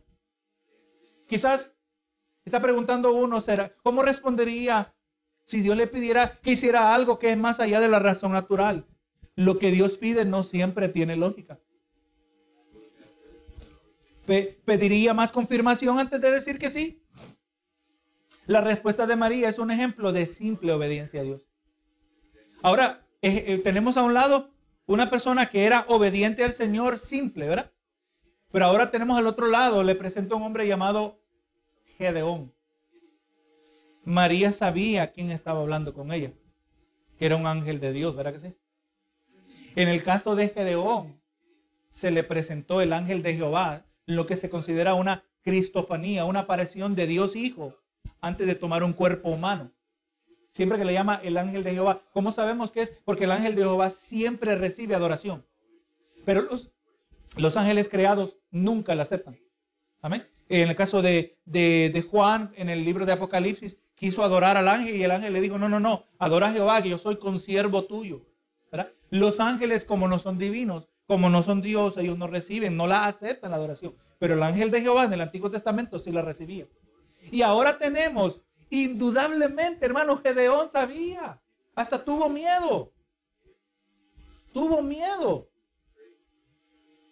[1.28, 1.76] Quizás
[2.46, 4.94] está preguntando uno, ¿será, ¿cómo respondería
[5.44, 8.86] si Dios le pidiera que hiciera algo que es más allá de la razón natural?
[9.36, 11.60] Lo que Dios pide no siempre tiene lógica.
[14.26, 17.05] ¿Pediría más confirmación antes de decir que sí?
[18.48, 21.48] La respuesta de María es un ejemplo de simple obediencia a Dios.
[22.62, 24.52] Ahora, eh, eh, tenemos a un lado
[24.86, 27.72] una persona que era obediente al Señor simple, ¿verdad?
[28.52, 31.20] Pero ahora tenemos al otro lado, le presento a un hombre llamado
[31.98, 32.54] Gedeón.
[34.04, 36.32] María sabía quién estaba hablando con ella,
[37.18, 38.56] que era un ángel de Dios, ¿verdad que sí?
[39.76, 41.20] En el caso de Gedeón,
[41.90, 46.94] se le presentó el ángel de Jehová, lo que se considera una cristofanía, una aparición
[46.94, 47.76] de Dios Hijo,
[48.26, 49.72] antes de tomar un cuerpo humano.
[50.50, 52.90] Siempre que le llama el ángel de Jehová, ¿cómo sabemos que es?
[53.06, 55.46] Porque el ángel de Jehová siempre recibe adoración.
[56.26, 56.72] Pero los,
[57.38, 59.38] los ángeles creados nunca la aceptan.
[60.02, 60.28] Amén.
[60.50, 64.96] En el caso de, de, Juan, en el libro de Apocalipsis, quiso adorar al ángel
[64.96, 67.86] y el ángel le dijo, no, no, no, adora a Jehová, que yo soy consiervo
[67.86, 68.26] tuyo.
[69.12, 73.06] Los ángeles, como no son divinos, como no son Dios, ellos no reciben, no la
[73.06, 73.94] aceptan la adoración.
[74.18, 76.66] Pero el ángel de Jehová en el Antiguo Testamento sí la recibía.
[77.32, 81.42] Y ahora tenemos, indudablemente, hermano, Gedeón sabía,
[81.76, 82.94] hasta tuvo miedo.
[84.54, 85.50] Tuvo miedo.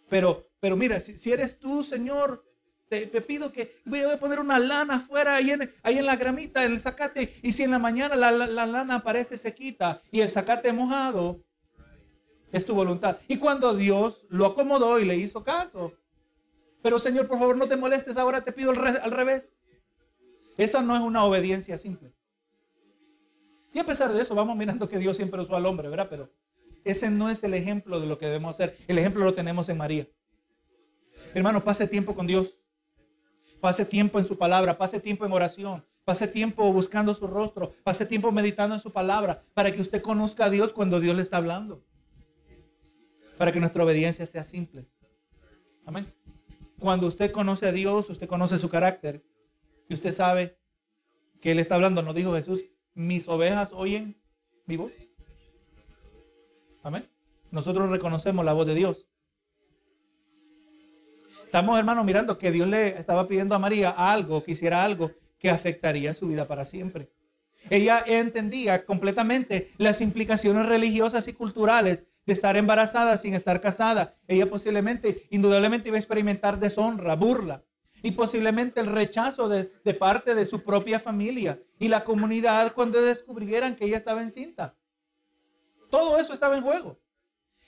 [0.09, 2.45] Pero, pero mira, si, eres tú, Señor,
[2.87, 6.63] te, pido que voy a poner una lana afuera, ahí en, ahí en la gramita,
[6.63, 10.29] en el zacate, y si en la mañana la, la lana aparece sequita y el
[10.29, 11.41] zacate mojado,
[12.53, 13.17] es tu voluntad.
[13.27, 15.91] Y cuando Dios lo acomodó y le hizo caso.
[16.83, 19.51] Pero Señor, por favor, no te molestes, ahora te pido al revés.
[20.57, 22.13] Esa no es una obediencia simple.
[23.73, 26.07] Y a pesar de eso, vamos mirando que Dios siempre usó al hombre, ¿verdad?
[26.09, 26.31] Pero
[26.83, 28.77] ese no es el ejemplo de lo que debemos hacer.
[28.87, 30.07] El ejemplo lo tenemos en María.
[31.33, 32.59] Hermano, pase tiempo con Dios.
[33.59, 38.05] Pase tiempo en su palabra, pase tiempo en oración, pase tiempo buscando su rostro, pase
[38.05, 41.37] tiempo meditando en su palabra, para que usted conozca a Dios cuando Dios le está
[41.37, 41.81] hablando
[43.37, 44.85] para que nuestra obediencia sea simple.
[45.85, 46.13] Amén.
[46.79, 49.23] Cuando usted conoce a Dios, usted conoce su carácter
[49.93, 50.57] y usted sabe
[51.39, 52.65] que Él está hablando, nos dijo Jesús,
[52.95, 54.19] mis ovejas oyen
[54.65, 54.91] mi voz.
[56.81, 57.07] Amén.
[57.51, 59.07] Nosotros reconocemos la voz de Dios.
[61.45, 65.51] Estamos, hermanos, mirando que Dios le estaba pidiendo a María algo, que hiciera algo que
[65.51, 67.11] afectaría su vida para siempre.
[67.69, 74.15] Ella entendía completamente las implicaciones religiosas y culturales de estar embarazada sin estar casada.
[74.27, 77.63] Ella posiblemente, indudablemente iba a experimentar deshonra, burla
[78.03, 83.75] y posiblemente el rechazo de, parte de su propia familia y la comunidad cuando descubrieran
[83.75, 84.75] que ella estaba encinta.
[85.89, 86.99] Todo eso estaba en juego.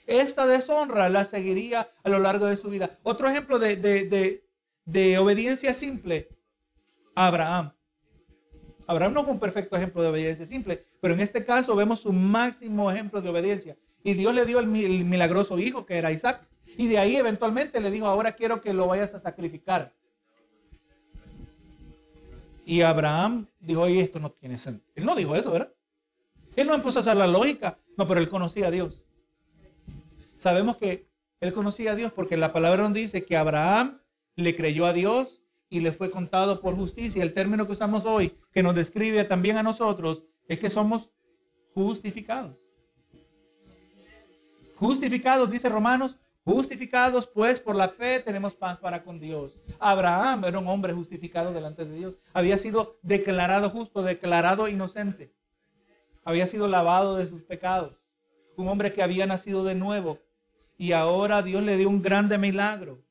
[0.06, 2.98] Esta deshonra la seguiría a lo largo de su vida.
[3.02, 4.44] Otro ejemplo de,
[4.84, 6.28] de obediencia simple,
[7.14, 7.72] Abraham.
[8.86, 12.12] Abraham no fue un perfecto ejemplo de obediencia simple, pero en este caso vemos su
[12.12, 13.76] máximo ejemplo de obediencia.
[14.04, 16.46] Y Dios le dio el, milagroso hijo que era Isaac.
[16.76, 19.94] Y de ahí eventualmente le dijo, ahora quiero que lo vayas a sacrificar.
[22.68, 24.90] Y Abraham dijo, oye, esto no tiene sentido.
[24.96, 25.72] Él no dijo eso, ¿verdad?
[26.56, 27.78] Él no empezó a hacer la lógica.
[27.96, 29.04] No, pero él conocía a Dios.
[30.36, 31.08] Sabemos que
[31.40, 34.00] Él conocía a Dios porque la palabra nos dice que Abraham
[34.34, 37.22] le creyó a Dios y le fue contado por justicia.
[37.22, 41.10] El término que usamos hoy, que nos describe también a nosotros, es que somos
[41.72, 42.56] justificados.
[44.74, 46.18] Justificados, dice Romanos,
[46.54, 49.58] justificados pues por la fe tenemos paz para con Dios.
[49.80, 52.20] Abraham era un hombre justificado delante de Dios.
[52.32, 55.34] Había sido declarado justo, declarado inocente.
[56.24, 57.94] Había sido lavado de sus pecados.
[58.56, 60.20] Un hombre que había nacido de nuevo.
[60.78, 63.02] Y ahora Dios le dio un grande milagro.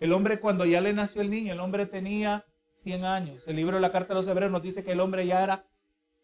[0.00, 2.46] El hombre cuando ya le nació el niño, el hombre tenía
[2.76, 3.42] 100 años.
[3.46, 5.66] El libro de la carta de los hebreos nos dice que el hombre ya era,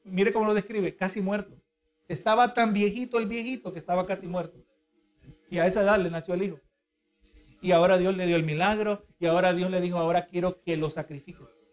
[0.04, 1.54] mire cómo lo describe, casi muerto.
[2.08, 4.63] Estaba tan viejito el viejito que estaba casi muerto.
[5.54, 6.60] Y a esa edad le nació el hijo.
[7.62, 10.76] Y ahora Dios le dio el milagro y ahora Dios le dijo, ahora quiero que
[10.76, 11.72] lo sacrifiques.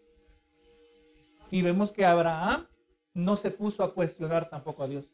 [1.50, 2.68] Y vemos que Abraham
[3.12, 5.06] no se puso a cuestionar tampoco a Dios.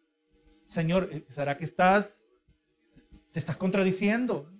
[0.67, 2.27] Señor, ¿será que estás,
[3.33, 4.53] te estás contradiciendo?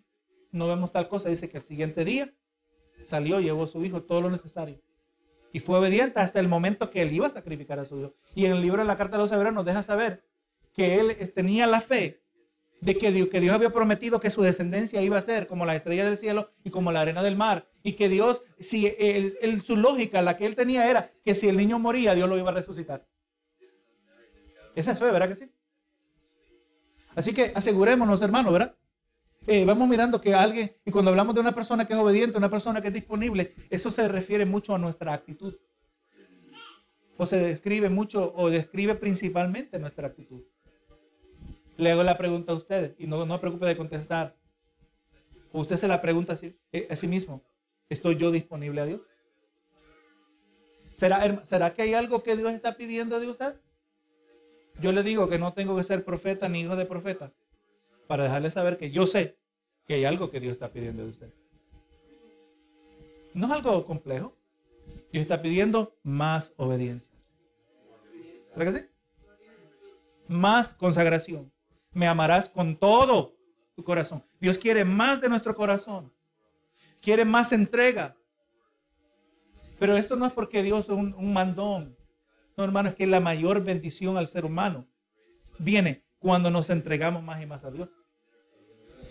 [0.53, 1.29] No vemos tal cosa.
[1.29, 2.33] Dice que el siguiente día
[3.05, 4.81] salió, llevó a su hijo todo lo necesario.
[5.53, 8.15] Y fue obediente hasta el momento que él iba a sacrificar a su hijo.
[8.35, 10.25] Y en el libro de la carta de los hebreos nos deja saber
[10.73, 12.23] que él tenía la fe
[12.81, 15.75] de que Dios, que Dios había prometido que su descendencia iba a ser como la
[15.75, 17.69] estrella del cielo y como la arena del mar.
[17.83, 21.57] Y que Dios, si él, su lógica, la que él tenía era que si el
[21.57, 23.07] niño moría, Dios lo iba a resucitar.
[24.75, 25.51] Esa es fe, ¿verdad que sí?
[27.15, 28.77] Así que asegurémonos, hermanos, ¿verdad?
[29.47, 32.51] Eh, vamos mirando que alguien, y cuando hablamos de una persona que es obediente, una
[32.51, 35.57] persona que es disponible, eso se refiere mucho a nuestra actitud.
[37.17, 40.45] O se describe mucho, o describe principalmente nuestra actitud.
[41.79, 44.37] Le hago la pregunta a ustedes y no, no me preocupe de contestar.
[45.53, 46.37] Usted se la pregunta
[46.73, 47.41] eh, a sí, mismo.
[47.89, 49.01] ¿Estoy yo disponible a Dios?
[50.93, 53.55] ¿Será, ¿Será que hay algo que Dios está pidiendo de usted?
[54.81, 57.33] Yo le digo que no tengo que ser profeta ni hijo de profeta
[58.09, 59.39] para dejarle saber que yo sé
[59.87, 61.33] que hay algo que Dios está pidiendo de usted.
[63.35, 64.37] No es algo complejo.
[65.13, 67.13] Dios está pidiendo más obediencia.
[68.57, 68.87] ¿Verdad que sí?
[70.27, 71.53] Más consagración
[71.99, 73.35] me amarás con todo
[73.75, 74.25] tu corazón.
[74.41, 76.13] Dios quiere más de nuestro corazón.
[77.01, 78.17] Quiere más entrega.
[79.81, 81.97] Pero esto no es porque Dios es un, mandón.
[82.57, 84.87] No, hermano, es que la mayor bendición al ser humano
[85.59, 87.89] viene cuando nos entregamos más y más a Dios.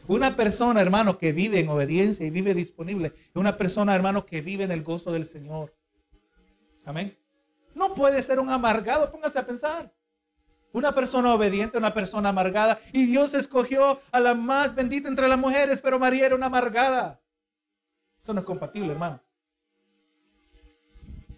[0.07, 4.39] Una persona, hermano, que vive en obediencia y vive disponible, es una persona, hermano, que
[4.39, 5.75] vive en el gozo del Señor.
[6.85, 7.17] Amén.
[7.75, 9.93] No puede ser un amargado, póngase a pensar.
[10.73, 12.79] Una persona obediente, una persona amargada.
[12.91, 17.21] Y Dios escogió a la más bendita entre las mujeres, pero María era una amargada.
[18.21, 19.21] Eso no es compatible, hermano.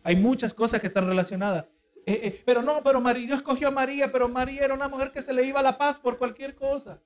[0.03, 1.65] Hay muchas cosas que están relacionadas.
[2.05, 5.11] Eh, eh, pero no, pero María, Dios escogió a María, pero María era una mujer
[5.11, 6.99] que se le iba la paz por cualquier cosa.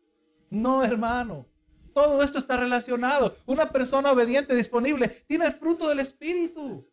[0.50, 1.46] No, hermano.
[1.94, 3.36] Todo esto está relacionado.
[3.46, 6.88] Una persona obediente, disponible, tiene el fruto del Espíritu.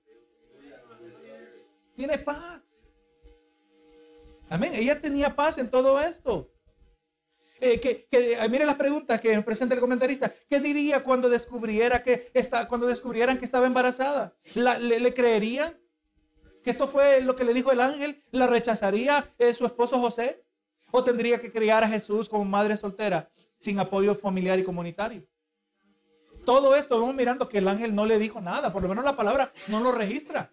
[1.94, 2.69] Tiene paz.
[4.50, 4.74] Amén.
[4.74, 6.48] Ella tenía paz en todo esto.
[7.60, 10.32] Eh, que, que, mire las preguntas que presenta el comentarista.
[10.48, 14.34] ¿Qué diría cuando descubriera que está, cuando descubrieran que estaba embarazada?
[14.54, 15.78] le, creerían?
[16.64, 18.24] ¿Que esto fue lo que le dijo el ángel?
[18.32, 20.44] ¿La rechazaría eh, su esposo José?
[20.90, 25.24] ¿O tendría que criar a Jesús como madre soltera sin apoyo familiar y comunitario?
[26.44, 29.14] Todo esto vamos mirando que el ángel no le dijo nada, por lo menos la
[29.14, 30.50] palabra no lo registra.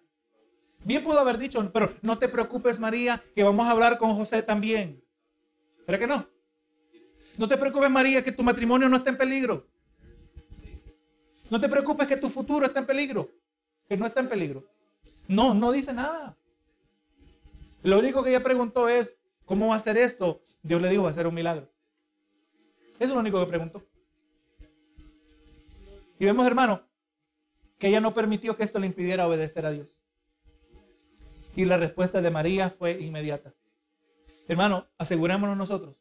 [0.84, 4.42] Bien pudo haber dicho, pero no te preocupes María, que vamos a hablar con José
[4.42, 5.02] también.
[5.86, 6.28] ¿Pero que no?
[7.36, 9.66] No te preocupes María, que tu matrimonio no está en peligro.
[11.50, 13.30] No te preocupes que tu futuro está en peligro.
[13.88, 14.64] Que no está en peligro.
[15.28, 16.36] No, no dice nada.
[17.82, 20.42] Lo único que ella preguntó es, ¿cómo va a hacer esto?
[20.62, 21.70] Dios le dijo, va a ser un milagro.
[22.98, 23.82] Eso es lo único que preguntó.
[26.18, 26.82] Y vemos, hermano,
[27.78, 29.97] que ella no permitió que esto le impidiera obedecer a Dios.
[31.58, 33.52] Y la respuesta de María fue inmediata.
[34.46, 35.96] Hermano, asegurémonos nosotros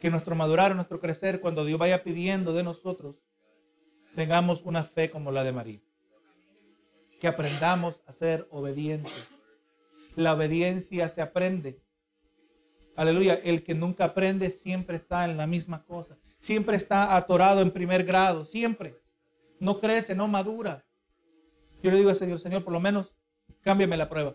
[0.00, 3.16] que nuestro madurar, nuestro crecer, cuando Dios vaya pidiendo de nosotros,
[4.14, 5.82] tengamos una fe como la de María.
[7.20, 9.12] Que aprendamos a ser obedientes.
[10.14, 11.82] La obediencia se aprende.
[12.96, 13.34] Aleluya.
[13.34, 16.16] El que nunca aprende siempre está en la misma cosa.
[16.38, 18.46] Siempre está atorado en primer grado.
[18.46, 18.98] Siempre.
[19.60, 20.82] No crece, no madura.
[21.82, 23.12] Yo le digo al Señor, Señor, por lo menos
[23.60, 24.34] cámbiame la prueba.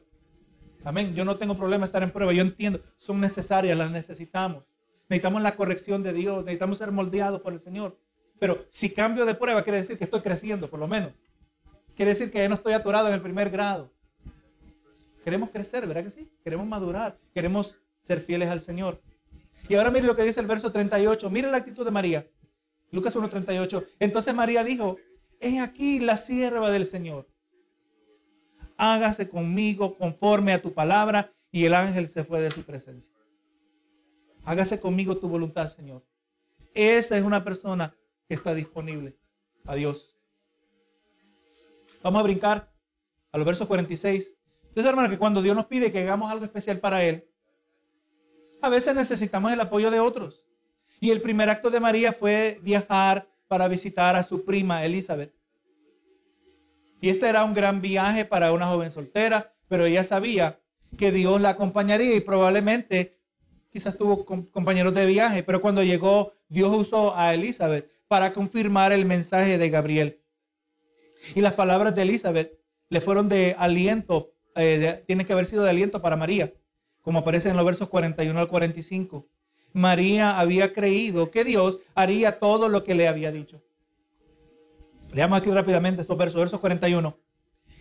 [0.83, 1.13] Amén.
[1.15, 2.33] Yo no tengo problema estar en prueba.
[2.33, 2.81] Yo entiendo.
[2.97, 4.63] Son necesarias, las necesitamos.
[5.09, 6.39] Necesitamos la corrección de Dios.
[6.43, 7.97] Necesitamos ser moldeados por el Señor.
[8.39, 11.11] Pero si cambio de prueba, quiere decir que estoy creciendo, por lo menos.
[11.95, 13.91] Quiere decir que ya no estoy atorado en el primer grado.
[15.23, 16.31] Queremos crecer, ¿verdad que sí?
[16.43, 17.17] Queremos madurar.
[17.33, 18.99] Queremos ser fieles al Señor.
[19.69, 21.29] Y ahora mire lo que dice el verso 38.
[21.29, 22.27] Mire la actitud de María.
[22.91, 23.85] Lucas 1.38.
[23.99, 24.97] Entonces María dijo,
[25.39, 27.27] he aquí la sierva del Señor.
[28.83, 31.31] Hágase conmigo conforme a tu palabra.
[31.51, 33.13] Y el ángel se fue de su presencia.
[34.43, 36.03] Hágase conmigo tu voluntad, Señor.
[36.73, 37.95] Esa es una persona
[38.27, 39.15] que está disponible
[39.65, 40.17] a Dios.
[42.01, 42.73] Vamos a brincar
[43.31, 44.35] a los versos 46.
[44.63, 47.29] Entonces, hermano, que cuando Dios nos pide que hagamos algo especial para Él,
[48.63, 50.47] a veces necesitamos el apoyo de otros.
[50.99, 55.35] Y el primer acto de María fue viajar para visitar a su prima Elizabeth.
[57.01, 60.59] Y este era un gran viaje para una joven soltera, pero ella sabía
[60.97, 63.17] que Dios la acompañaría y probablemente
[63.71, 69.05] quizás tuvo compañeros de viaje, pero cuando llegó, Dios usó a Elizabeth para confirmar el
[69.05, 70.21] mensaje de Gabriel.
[71.33, 75.69] Y las palabras de Elizabeth le fueron de aliento, eh, tiene que haber sido de
[75.69, 76.53] aliento para María,
[77.01, 79.27] como aparece en los versos 41 al 45.
[79.73, 83.63] María había creído que Dios haría todo lo que le había dicho.
[85.13, 87.17] Leamos aquí rápidamente estos versos, versos 41.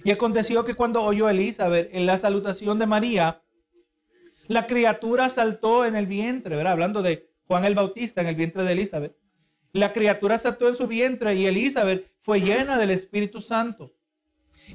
[0.05, 3.43] Y aconteció que cuando oyó Elizabeth en la salutación de María,
[4.49, 6.72] la criatura saltó en el vientre, ¿verdad?
[6.72, 9.16] Hablando de Juan el Bautista en el vientre de Elizabeth.
[9.72, 13.95] La criatura saltó en su vientre y Elizabeth fue llena del Espíritu Santo.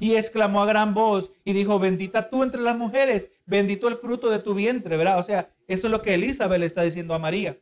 [0.00, 4.30] Y exclamó a gran voz y dijo, bendita tú entre las mujeres, bendito el fruto
[4.30, 5.18] de tu vientre, ¿verdad?
[5.18, 7.58] O sea, eso es lo que Elizabeth le está diciendo a María.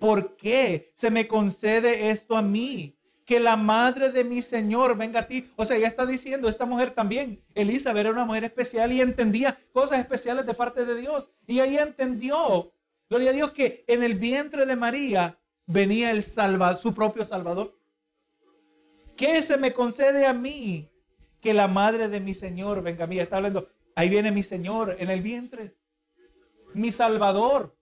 [0.00, 2.95] ¿Por qué se me concede esto a mí?
[3.26, 5.50] Que la madre de mi Señor venga a ti.
[5.56, 7.42] O sea, ya está diciendo esta mujer también.
[7.54, 11.28] Elizabeth era una mujer especial y entendía cosas especiales de parte de Dios.
[11.46, 12.72] Y ahí entendió,
[13.10, 17.76] gloria a Dios, que en el vientre de María venía el Salvador, su propio Salvador.
[19.16, 20.88] ¿Qué se me concede a mí?
[21.40, 23.18] Que la madre de mi Señor venga a mí.
[23.18, 25.74] Está hablando, ahí viene mi Señor en el vientre.
[26.74, 27.76] Mi Salvador.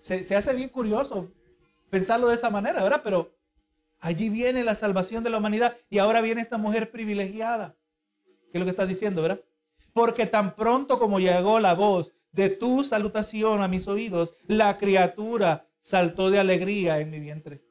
[0.00, 1.30] Se, se hace bien curioso
[1.90, 3.00] pensarlo de esa manera, ¿verdad?
[3.02, 3.35] Pero
[4.00, 7.76] allí viene la salvación de la humanidad y ahora viene esta mujer privilegiada.
[8.24, 9.40] ¿Qué es lo que está diciendo, verdad?
[9.92, 15.66] Porque tan pronto como llegó la voz de tu salutación a mis oídos, la criatura
[15.80, 17.62] saltó de alegría en mi vientre.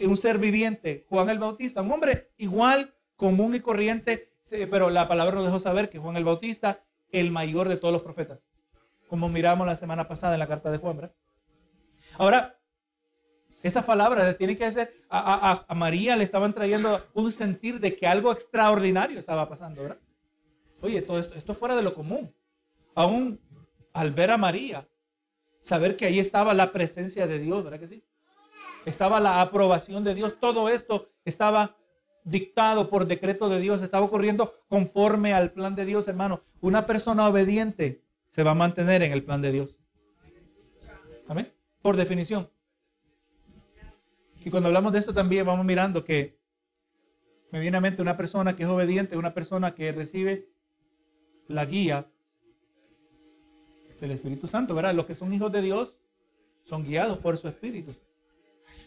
[0.00, 4.34] Un ser viviente, Juan el Bautista, un hombre igual, común y corriente,
[4.70, 8.02] pero la palabra nos dejó saber que Juan el Bautista, el mayor de todos los
[8.02, 8.40] profetas,
[9.08, 11.10] como miramos la semana pasada en la carta de Juan.
[12.18, 12.55] Ahora,
[13.66, 18.32] estas palabras tienen que ser, a, María le estaban trayendo un sentir de que algo
[18.32, 19.98] extraordinario estaba pasando, ¿verdad?
[20.82, 22.32] Oye, todo esto, esto fuera de lo común.
[22.94, 23.40] Aún
[23.92, 24.86] al ver a María,
[25.62, 28.04] saber que ahí estaba la presencia de Dios, ¿verdad que sí?
[28.84, 30.38] Estaba la aprobación de Dios.
[30.38, 31.76] Todo esto estaba
[32.24, 36.42] dictado por decreto de Dios, estaba ocurriendo conforme al plan de Dios, hermano.
[36.60, 39.76] Una persona obediente se va a mantener en el plan de Dios.
[41.28, 41.52] Amén.
[41.82, 42.48] Por definición.
[44.46, 46.38] Y cuando hablamos de esto también vamos mirando que
[47.50, 50.48] me viene a mente una persona que es obediente, una persona que recibe
[51.48, 52.06] la guía
[54.00, 54.94] del Espíritu Santo, ¿verdad?
[54.94, 55.98] Los que son hijos de Dios
[56.62, 57.92] son guiados por su Espíritu.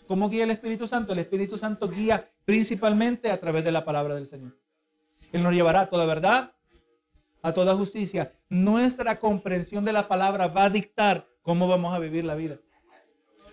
[0.07, 1.11] ¿Cómo guía el Espíritu Santo?
[1.11, 4.57] El Espíritu Santo guía principalmente a través de la palabra del Señor.
[5.33, 6.53] Él nos llevará a toda verdad,
[7.41, 8.31] a toda justicia.
[8.47, 12.59] Nuestra comprensión de la palabra va a dictar cómo vamos a vivir la vida,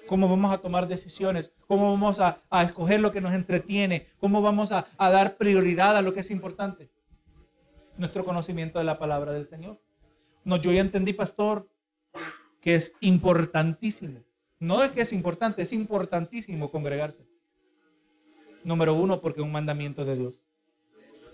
[0.07, 4.73] cómo vamos a tomar decisiones, cómo vamos a, escoger lo que nos entretiene, cómo vamos
[4.73, 6.91] a dar prioridad a lo que es importante.
[7.99, 9.81] Nuestro conocimiento de la palabra del Señor.
[10.47, 11.69] No, yo ya entendí, pastor,
[12.61, 14.23] que es importantísimo.
[14.61, 17.27] No es que es importante, es importantísimo congregarse.
[18.63, 20.41] Número uno, porque es un mandamiento de Dios.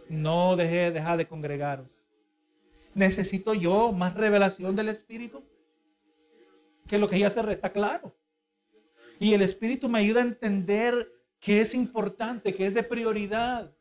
[0.08, 1.88] No deje, dejar de congregaros.
[2.94, 5.44] Necesito yo más revelación del Espíritu.
[6.86, 8.14] Que lo que ya se está claro.
[9.20, 13.72] Y el Espíritu me ayuda a entender que es importante, que es de prioridad.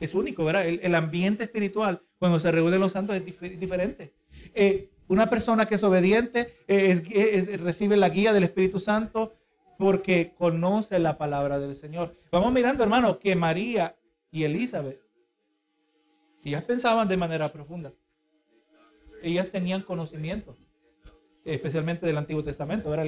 [0.00, 0.66] Es único, ¿verdad?
[0.66, 3.24] El, ambiente espiritual, cuando se reúnen los santos, es
[3.58, 4.14] diferente.
[4.54, 9.34] Eh, una persona que es obediente eh, recibe la guía del Espíritu Santo
[9.78, 12.16] porque conoce la palabra del Señor.
[12.30, 13.96] Vamos mirando, hermano, que María
[14.30, 15.00] y Elizabeth,
[16.44, 17.92] ellas pensaban de manera profunda.
[19.22, 20.56] Ellas tenían conocimiento,
[21.44, 23.04] especialmente del Antiguo Testamento, era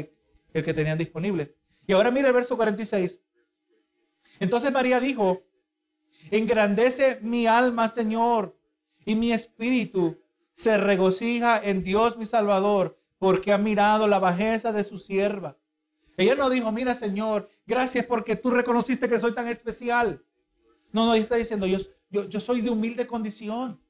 [0.53, 1.57] el que tenían disponible.
[1.87, 3.21] Y ahora mira el verso 46.
[4.39, 5.43] Entonces María dijo,
[6.31, 8.57] engrandece mi alma, Señor,
[9.05, 10.21] y mi espíritu
[10.53, 15.59] se regocija en Dios mi Salvador, porque ha mirado la bajeza de su sierva.
[16.17, 20.23] Ella no dijo, mira Señor, gracias porque tú reconociste que soy tan especial.
[20.93, 21.79] No, no, ella está diciendo, yo,
[22.11, 23.81] yo, yo soy de humilde condición.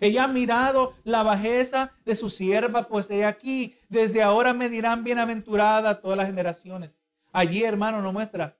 [0.00, 5.04] Ella ha mirado la bajeza de su sierva, pues he aquí, desde ahora me dirán
[5.04, 7.02] bienaventurada todas las generaciones.
[7.32, 8.56] Allí, hermano, nos muestra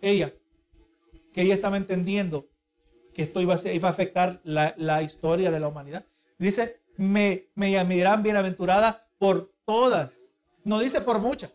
[0.00, 0.32] ella,
[1.32, 2.48] que ella estaba entendiendo
[3.12, 6.04] que esto iba a, iba a afectar la, historia de la humanidad.
[6.38, 10.14] Dice, me, me llamarán bienaventurada por todas.
[10.62, 11.52] No dice por muchas.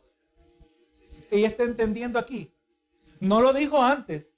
[1.32, 2.54] Ella está entendiendo aquí.
[3.20, 4.34] No lo dijo antes.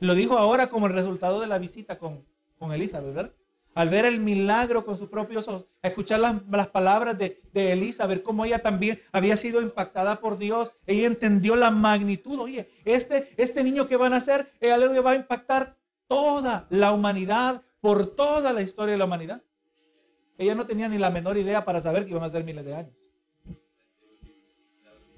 [0.00, 2.24] Lo dijo ahora como el resultado de la visita con,
[2.58, 3.32] con Elizabeth, ¿verdad?
[3.74, 8.22] Al ver el milagro con sus propios ojos, a escuchar las, palabras de, Elisa, ver
[8.22, 10.72] cómo ella también había sido impactada por Dios.
[10.86, 12.38] Ella entendió la magnitud.
[12.38, 16.92] Oye, este, este niño que van a hacer, ella le va a impactar toda la
[16.92, 19.42] humanidad, por toda la historia de la humanidad.
[20.38, 22.74] Ella no tenía ni la menor idea para saber que iban a ser miles de
[22.74, 22.94] años.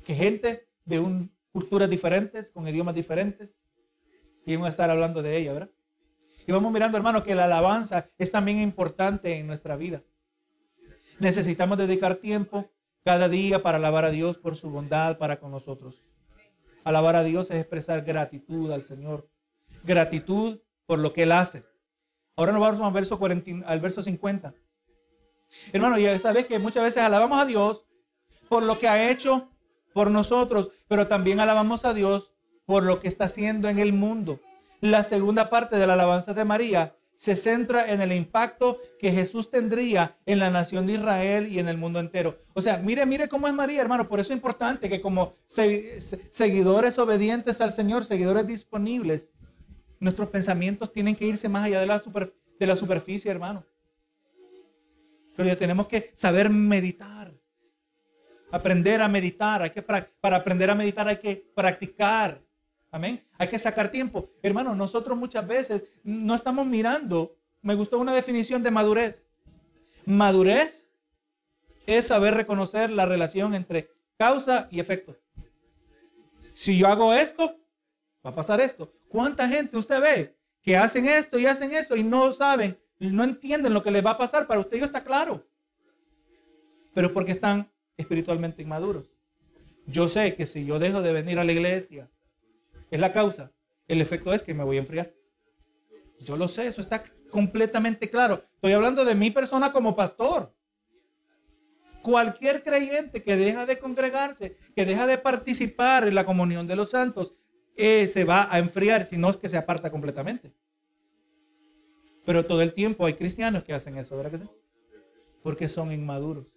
[0.05, 3.51] Que gente de un, culturas diferentes, con idiomas diferentes,
[4.47, 5.71] iban a estar hablando de ella, ¿verdad?
[6.47, 10.03] Y vamos mirando, hermano, que la alabanza es también importante en nuestra vida.
[11.19, 12.71] Necesitamos dedicar tiempo
[13.05, 16.05] cada día para alabar a Dios por su bondad para con nosotros.
[16.85, 19.29] Alabar a Dios es expresar gratitud al Señor.
[19.83, 21.65] Gratitud por lo que Él hace.
[22.37, 24.55] Ahora nos vamos al verso, 40, al verso 50.
[25.73, 27.85] Hermano, ya sabes que muchas veces alabamos a Dios
[28.49, 29.49] por lo que ha hecho
[29.93, 32.35] por nosotros, pero también alabamos a Dios
[32.67, 34.41] por lo que está haciendo en el mundo.
[34.81, 39.51] La segunda parte de la alabanza de María se centra en el impacto que Jesús
[39.51, 42.39] tendría en la nación de Israel y en el mundo entero.
[42.53, 44.07] O sea, mire, mire cómo es María, hermano.
[44.07, 49.31] Por eso es importante que como seguidores obedientes al Señor, seguidores disponibles,
[49.99, 53.65] nuestros pensamientos tienen que irse más allá de la, superficie, hermano.
[55.37, 57.33] Pero tenemos que saber meditar.
[58.51, 59.63] Aprender a meditar.
[59.63, 62.46] Hay que, para aprender a meditar hay que practicar.
[62.97, 63.23] Amén.
[63.37, 64.31] Hay que sacar tiempo.
[64.43, 67.37] Hermano, nosotros muchas veces no estamos mirando.
[67.61, 69.27] Me gustó una definición de madurez.
[70.07, 70.91] Madurez
[71.87, 75.15] es saber reconocer la relación entre causa y efecto.
[76.55, 77.59] Si yo hago esto,
[78.25, 78.91] va a pasar esto.
[79.11, 83.75] ¿Cuánta gente usted ve que hacen esto y hacen esto y no saben, no entienden
[83.75, 84.47] lo que les va a pasar?
[84.47, 85.47] Para usted ya está claro.
[86.95, 89.05] Pero porque están espiritualmente inmaduros.
[89.87, 92.09] Yo sé que si yo dejo de venir a la iglesia,
[92.91, 93.53] es la causa.
[93.89, 95.15] El efecto es que me voy a enfriar.
[96.21, 98.45] Yo lo sé, eso está completamente claro.
[98.55, 100.55] Estoy hablando de mi persona como pastor.
[102.03, 106.91] Cualquier creyente que deja de congregarse, que deja de participar en la comunión de los
[106.91, 107.35] santos,
[107.77, 110.55] eh, se va a enfriar, si no es que se aparta completamente.
[112.25, 114.51] Pero todo el tiempo hay cristianos que hacen eso, ¿verdad que sí?
[115.43, 116.56] Porque son inmaduros.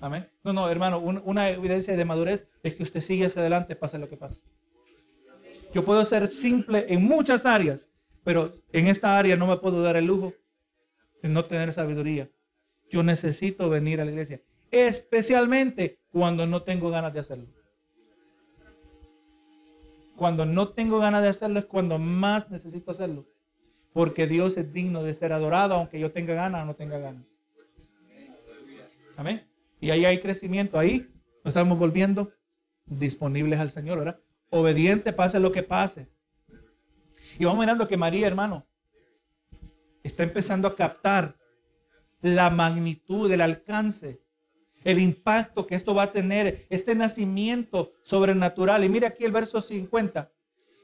[0.00, 0.28] Amén.
[0.42, 4.08] No, no, hermano, una evidencia de madurez es que usted sigue hacia adelante, pase lo
[4.08, 4.42] que pase.
[5.72, 7.88] Yo puedo ser simple en muchas áreas,
[8.22, 10.32] pero en esta área no me puedo dar el lujo
[11.22, 12.30] de no tener sabiduría.
[12.90, 14.40] Yo necesito venir a la iglesia,
[14.70, 17.46] especialmente cuando no tengo ganas de hacerlo.
[20.16, 23.26] Cuando no tengo ganas de hacerlo es cuando más necesito hacerlo.
[23.92, 27.32] Porque Dios es digno de ser adorado, aunque yo tenga ganas o no tenga ganas.
[29.16, 29.44] Amén.
[29.84, 30.78] Y ahí hay crecimiento.
[30.78, 31.12] Ahí
[31.44, 32.32] nos estamos volviendo
[32.86, 34.18] disponibles al Señor, ¿verdad?
[34.48, 36.08] Obediente, pase lo que pase.
[37.38, 38.66] Y vamos mirando que María, hermano,
[40.02, 41.36] está empezando a captar
[42.22, 44.22] la magnitud, el alcance,
[44.84, 48.84] el impacto que esto va a tener, este nacimiento sobrenatural.
[48.84, 50.32] Y mire aquí el verso 50.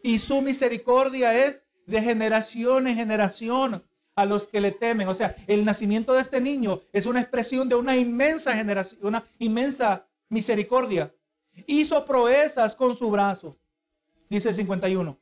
[0.02, 3.82] Y su misericordia es de generación en generación
[4.20, 5.08] a los que le temen.
[5.08, 9.24] O sea, el nacimiento de este niño es una expresión de una inmensa generación, una
[9.38, 11.14] inmensa misericordia.
[11.66, 13.58] Hizo proezas con su brazo,
[14.28, 15.18] dice el 51.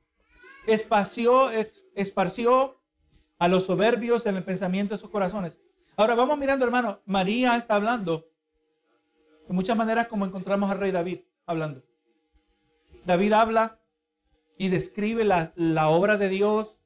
[0.67, 1.51] Esparció,
[1.95, 2.81] esparció
[3.39, 5.61] a los soberbios en el pensamiento de sus corazones.
[5.97, 7.01] Ahora vamos mirando, hermano.
[7.07, 8.29] María está hablando
[9.47, 11.83] de muchas maneras como encontramos al rey David hablando.
[13.05, 13.81] David habla
[14.59, 16.79] y describe la, obra de Dios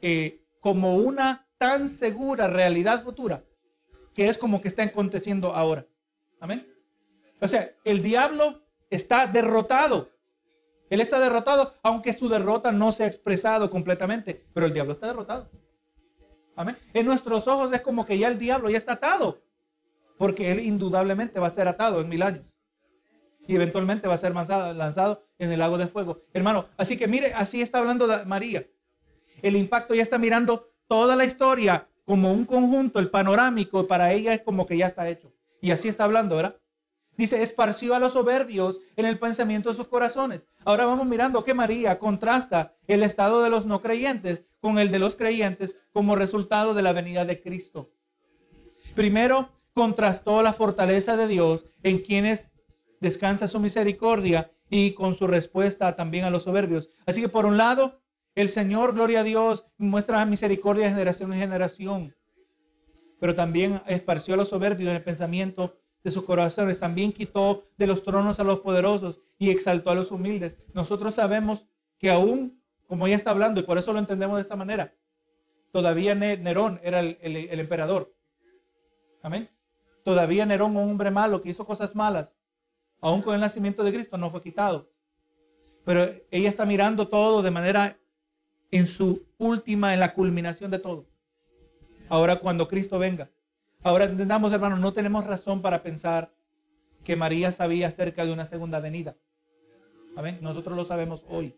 [0.00, 3.42] eh, como una tan segura realidad futura
[4.14, 5.86] que es como que está aconteciendo ahora.
[6.40, 6.66] Amén.
[7.40, 10.10] O sea, el diablo está derrotado.
[10.88, 15.06] Él está derrotado, aunque su derrota no se ha expresado completamente, pero el diablo está
[15.06, 15.48] derrotado.
[16.56, 16.76] Amén.
[16.92, 19.40] En nuestros ojos es como que ya el diablo ya está atado,
[20.18, 22.52] porque él indudablemente va a ser atado en mil años.
[23.46, 26.20] Y eventualmente va a ser lanzado, lanzado en el lago de fuego.
[26.34, 28.64] Hermano, así que mire, así está hablando María
[29.42, 34.34] el impacto ya está mirando toda la historia como un conjunto, el panorámico, para ella
[34.34, 35.32] es como que ya está hecho.
[35.60, 36.56] Y así está hablando, ¿verdad?
[37.16, 40.48] Dice, esparció a los soberbios en el pensamiento de sus corazones.
[40.64, 44.98] Ahora vamos mirando que María contrasta el estado de los no creyentes con el de
[44.98, 47.92] los creyentes como resultado de la venida de Cristo.
[48.94, 52.52] Primero, contrastó la fortaleza de Dios en quienes
[53.00, 56.90] descansa su misericordia y con su respuesta también a los soberbios.
[57.06, 58.00] Así que por un lado,
[58.40, 62.16] el Señor, gloria a Dios, muestra misericordia de generación en generación,
[63.18, 67.86] pero también esparció a los soberbios en el pensamiento de sus corazones, también quitó de
[67.86, 70.56] los tronos a los poderosos y exaltó a los humildes.
[70.72, 71.66] Nosotros sabemos
[71.98, 74.94] que aún, como ya está hablando, y por eso lo entendemos de esta manera,
[75.72, 78.14] todavía Nerón era el, el emperador.
[79.22, 79.50] Amén.
[80.02, 82.36] Todavía Nerón, un hombre malo que hizo cosas malas,
[83.00, 84.90] aún con el nacimiento de Cristo, no fue quitado.
[85.84, 87.99] Pero ella está mirando todo de manera
[88.70, 91.06] en su última, en la culminación de todo.
[92.08, 93.30] Ahora cuando Cristo venga.
[93.82, 96.32] Ahora entendamos, hermanos, no tenemos razón para pensar
[97.04, 99.16] que María sabía acerca de una segunda venida.
[100.16, 100.38] Amén.
[100.40, 101.56] Nosotros lo sabemos hoy.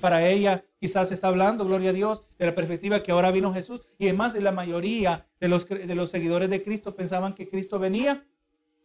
[0.00, 3.82] Para ella quizás está hablando, gloria a Dios, de la perspectiva que ahora vino Jesús.
[3.98, 8.26] Y además, la mayoría de los, de los seguidores de Cristo pensaban que Cristo venía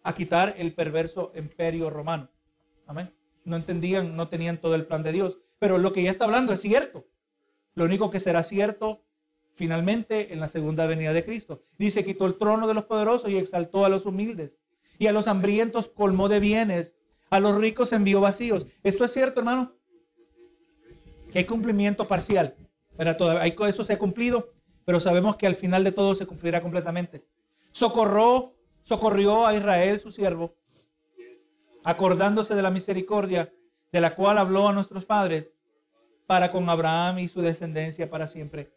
[0.03, 2.29] a quitar el perverso imperio romano.
[2.85, 3.11] Amén.
[3.43, 5.39] No entendían, no tenían todo el plan de Dios.
[5.57, 7.05] Pero lo que ella está hablando es cierto.
[7.75, 9.01] Lo único que será cierto
[9.53, 11.63] finalmente en la segunda venida de Cristo.
[11.77, 14.57] Dice, quitó el trono de los poderosos y exaltó a los humildes.
[14.97, 16.95] Y a los hambrientos colmó de bienes.
[17.29, 18.67] A los ricos envió vacíos.
[18.83, 19.73] Esto es cierto, hermano.
[21.31, 22.55] Que hay cumplimiento parcial.
[22.97, 24.53] Pero eso se ha cumplido,
[24.85, 27.25] pero sabemos que al final de todo se cumplirá completamente.
[27.71, 30.55] Socorró, socorrió a Israel, su siervo,
[31.83, 33.53] acordándose de la misericordia
[33.91, 35.54] de la cual habló a nuestros padres
[36.27, 38.71] para con Abraham y su descendencia para siempre.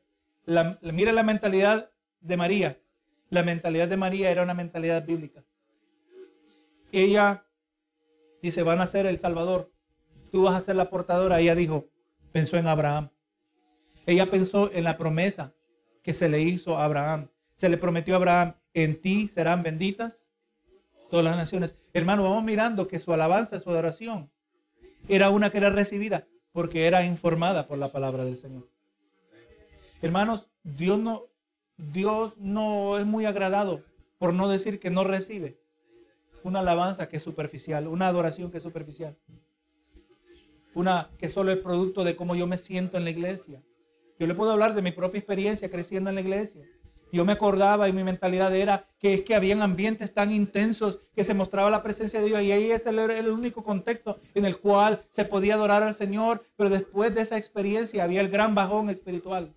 [0.82, 1.90] mira la mentalidad
[2.20, 2.80] de María.
[3.30, 5.44] La mentalidad de María era una mentalidad bíblica.
[6.92, 7.44] Ella
[8.42, 9.70] dice, van a ser el Salvador.
[10.30, 11.40] Tú vas a ser la portadora.
[11.40, 11.88] Ella dijo,
[12.32, 13.10] pensó en Abraham.
[14.06, 15.54] Ella pensó en la promesa
[16.02, 17.28] que se le hizo a Abraham.
[17.54, 20.30] Se le prometió a Abraham, en ti serán benditas
[21.10, 21.76] todas las naciones.
[21.92, 24.30] Hermano, vamos mirando que su alabanza, su adoración,
[25.08, 26.26] era una que era recibida
[26.58, 28.68] porque era informada por la palabra del Señor.
[30.02, 31.26] Hermanos, Dios no,
[31.76, 33.84] Dios no es muy agradado,
[34.18, 35.60] por no decir que no recibe
[36.42, 39.16] una alabanza que es superficial, una adoración que es superficial,
[40.74, 43.62] una que solo es producto de cómo yo me siento en la iglesia.
[44.18, 46.64] Yo le puedo hablar de mi propia experiencia creciendo en la iglesia.
[47.10, 51.24] Yo me acordaba y mi mentalidad era que es que habían ambientes tan intensos que
[51.24, 54.58] se mostraba la presencia de Dios y ahí ese era el único contexto en el
[54.58, 58.90] cual se podía adorar al Señor, pero después de esa experiencia había el gran bajón
[58.90, 59.54] espiritual.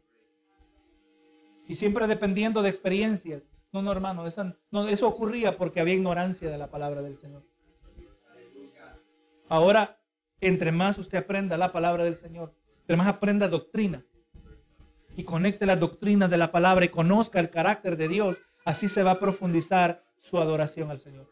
[1.67, 3.49] Y siempre dependiendo de experiencias.
[3.73, 4.25] No, no, hermano,
[4.71, 7.43] no, eso ocurría porque había ignorancia de la palabra del Señor.
[9.47, 10.01] Ahora,
[10.41, 14.03] entre más usted aprenda la palabra del Señor, entre más aprenda doctrina,
[15.21, 19.03] y conecte las doctrinas de la palabra y conozca el carácter de Dios, así se
[19.03, 21.29] va a profundizar su adoración al Señor.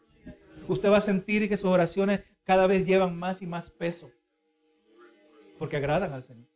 [0.68, 4.12] Usted va a sentir que sus oraciones cada vez llevan más y más peso,
[5.58, 6.46] porque agradan al Señor.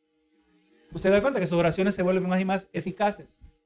[0.92, 3.58] Usted da cuenta que sus oraciones se vuelven más y más eficaces,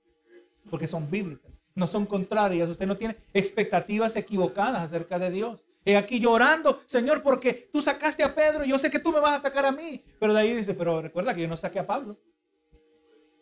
[0.70, 2.70] porque son bíblicas, no son contrarias.
[2.70, 5.62] Usted no tiene expectativas equivocadas acerca de Dios.
[5.84, 9.40] He aquí llorando, Señor, porque tú sacaste a Pedro, yo sé que tú me vas
[9.40, 10.02] a sacar a mí.
[10.18, 12.18] Pero de ahí dice, pero recuerda que yo no saqué a Pablo.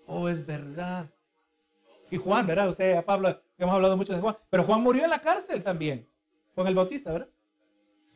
[0.07, 1.11] Oh, es verdad.
[2.11, 2.69] Y Juan, ¿verdad?
[2.69, 6.09] O sea, Pablo, hemos hablado mucho de Juan, pero Juan murió en la cárcel también,
[6.55, 7.29] con el Bautista, ¿verdad?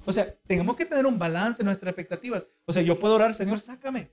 [0.06, 2.46] O sea, tenemos que tener un balance en nuestras expectativas.
[2.64, 4.10] O sea, yo puedo orar, Señor, sácame.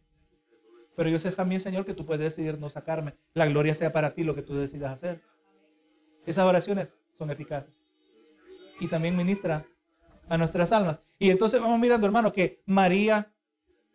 [0.96, 3.14] Pero yo sé también, Señor, que tú puedes decidir no sacarme.
[3.34, 5.22] La gloria sea para ti lo que tú decidas hacer.
[6.26, 7.74] Esas oraciones son eficaces.
[8.80, 9.66] Y también ministra
[10.28, 11.02] a nuestras almas.
[11.20, 13.32] Y entonces vamos mirando, hermano, que María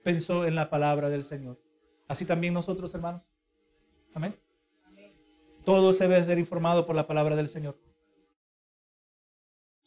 [0.03, 1.61] pensó en la palabra del Señor.
[2.09, 3.23] Así también nosotros, hermanos.
[4.15, 4.35] Amén.
[5.65, 7.79] Todo se debe ser informado por la palabra del Señor.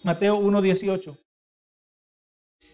[0.03, 1.17] Mateo 1.18.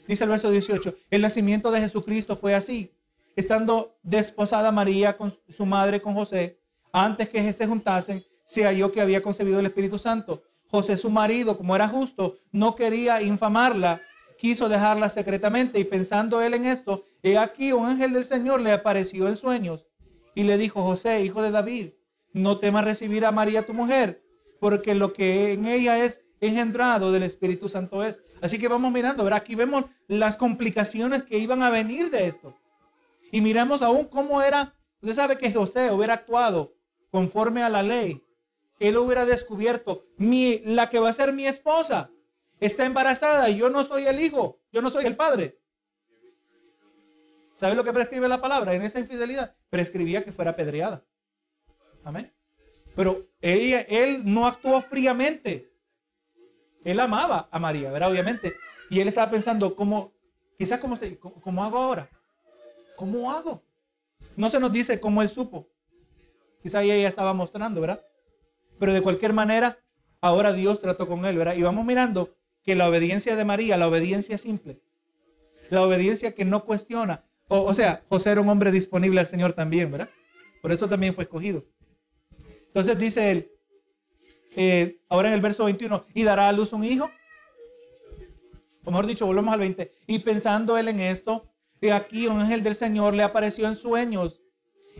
[0.07, 2.93] Dice el verso 18, el nacimiento de Jesucristo fue así.
[3.35, 6.59] Estando desposada María con su madre con José,
[6.91, 10.43] antes que se juntasen, se halló que había concebido el Espíritu Santo.
[10.67, 14.01] José, su marido, como era justo, no quería infamarla,
[14.37, 18.71] quiso dejarla secretamente y pensando él en esto, he aquí un ángel del Señor le
[18.71, 19.85] apareció en sueños
[20.35, 21.91] y le dijo, José, hijo de David,
[22.33, 24.23] no temas recibir a María tu mujer,
[24.59, 28.23] porque lo que en ella es engendrado del Espíritu Santo es.
[28.41, 32.55] Así que vamos mirando, ver aquí vemos las complicaciones que iban a venir de esto.
[33.31, 36.73] Y miramos aún cómo era, usted sabe que José hubiera actuado
[37.11, 38.23] conforme a la ley.
[38.79, 42.09] Él hubiera descubierto, mi, la que va a ser mi esposa
[42.59, 45.60] está embarazada yo no soy el hijo, yo no soy el padre.
[47.61, 49.53] ¿Sabe lo que prescribe la palabra en esa infidelidad?
[49.69, 51.05] Prescribía que fuera apedreada.
[52.03, 52.33] Amén.
[52.95, 55.71] Pero él no actuó fríamente.
[56.83, 58.09] Él amaba a María, ¿verdad?
[58.09, 58.55] Obviamente.
[58.89, 60.11] Y él estaba pensando, ¿cómo,
[60.57, 60.97] quizás cómo,
[61.43, 62.09] cómo hago ahora?
[62.95, 63.61] ¿Cómo hago?
[64.35, 65.69] No se nos dice cómo él supo.
[66.63, 68.03] Quizás ella estaba mostrando, ¿verdad?
[68.79, 69.77] Pero de cualquier manera,
[70.19, 71.53] ahora Dios trató con él, ¿verdad?
[71.53, 72.33] Y vamos mirando
[72.63, 74.81] que la obediencia de María, la obediencia simple,
[75.69, 77.23] la obediencia que no cuestiona,
[77.53, 80.09] o, sea, José era un hombre disponible al Señor también, ¿verdad?
[80.61, 81.65] Por eso también fue escogido.
[82.67, 83.51] Entonces dice él,
[84.55, 87.09] eh, ahora en el verso 21, y dará a luz un hijo.
[88.83, 89.91] O mejor dicho, volvemos al 20.
[90.07, 91.51] Y pensando él en esto,
[91.91, 94.41] aquí un ángel del Señor le apareció en sueños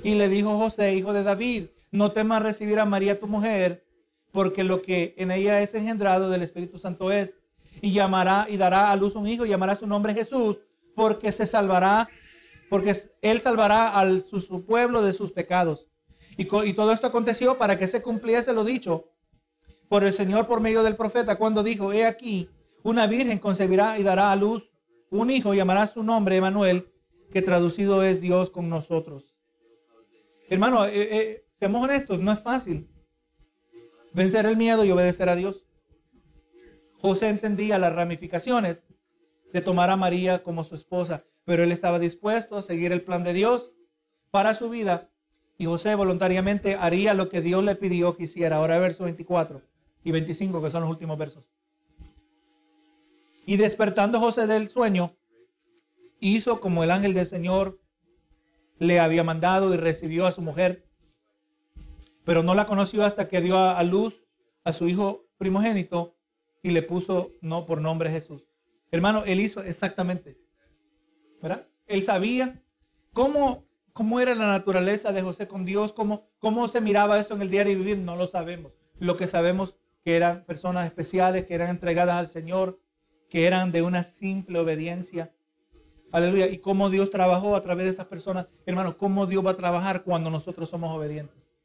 [0.04, 3.86] y le dijo José, hijo de David, no temas recibir a María tu mujer,
[4.32, 7.36] porque lo que en ella es engendrado del Espíritu Santo es,
[7.82, 10.60] y llamará y dará a luz un hijo, y llamará su nombre Jesús,
[10.96, 12.10] porque se salvará,
[12.72, 15.90] porque él salvará al su, pueblo de sus pecados.
[16.38, 19.10] Y, todo esto aconteció para que se cumpliese lo dicho
[19.90, 22.50] por el Señor por medio del profeta, cuando dijo, he aquí,
[22.82, 24.72] una virgen concebirá y dará a luz
[25.10, 26.88] un hijo, llamará su nombre Emanuel,
[27.30, 29.36] que traducido es Dios con nosotros.
[30.48, 32.88] Hermano, eh, eh, seamos honestos, no es fácil
[34.14, 35.66] vencer el miedo y obedecer a Dios.
[37.02, 38.86] José entendía las ramificaciones
[39.52, 43.24] de tomar a María como su esposa, pero él estaba dispuesto a seguir el plan
[43.24, 43.72] de Dios
[44.30, 45.12] para su vida
[45.62, 48.56] y José voluntariamente haría lo que Dios le pidió que hiciera.
[48.56, 49.62] Ahora verso 24
[50.04, 51.44] y 25, que son los últimos versos.
[53.46, 55.16] Y despertando José del sueño,
[56.20, 57.80] hizo como el ángel del Señor
[58.80, 60.88] le había mandado y recibió a su mujer,
[62.24, 64.26] pero no la conoció hasta que dio a luz
[64.64, 66.16] a su hijo primogénito
[66.64, 68.48] y le puso no por nombre Jesús.
[68.90, 70.40] Hermano, él hizo exactamente,
[71.42, 71.68] ¿verdad?
[71.88, 72.62] Él sabía
[73.14, 77.42] cómo, cómo era la naturaleza de José con Dios, cómo, cómo se miraba eso en
[77.42, 78.78] el diario vivir, no lo sabemos.
[79.00, 82.80] Lo que sabemos que eran personas especiales, que eran entregadas al Señor,
[83.30, 85.34] que eran de una simple obediencia
[86.12, 86.48] Aleluya.
[86.48, 88.48] Y cómo Dios trabajó a través de estas personas.
[88.66, 91.56] Hermano, cómo Dios va a trabajar cuando nosotros somos obedientes.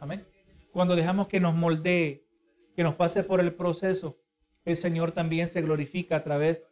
[0.00, 0.26] Amén.
[0.72, 2.24] Cuando dejamos que nos moldee,
[2.74, 4.18] que nos pase por el proceso,
[4.64, 6.66] el Señor también se glorifica a través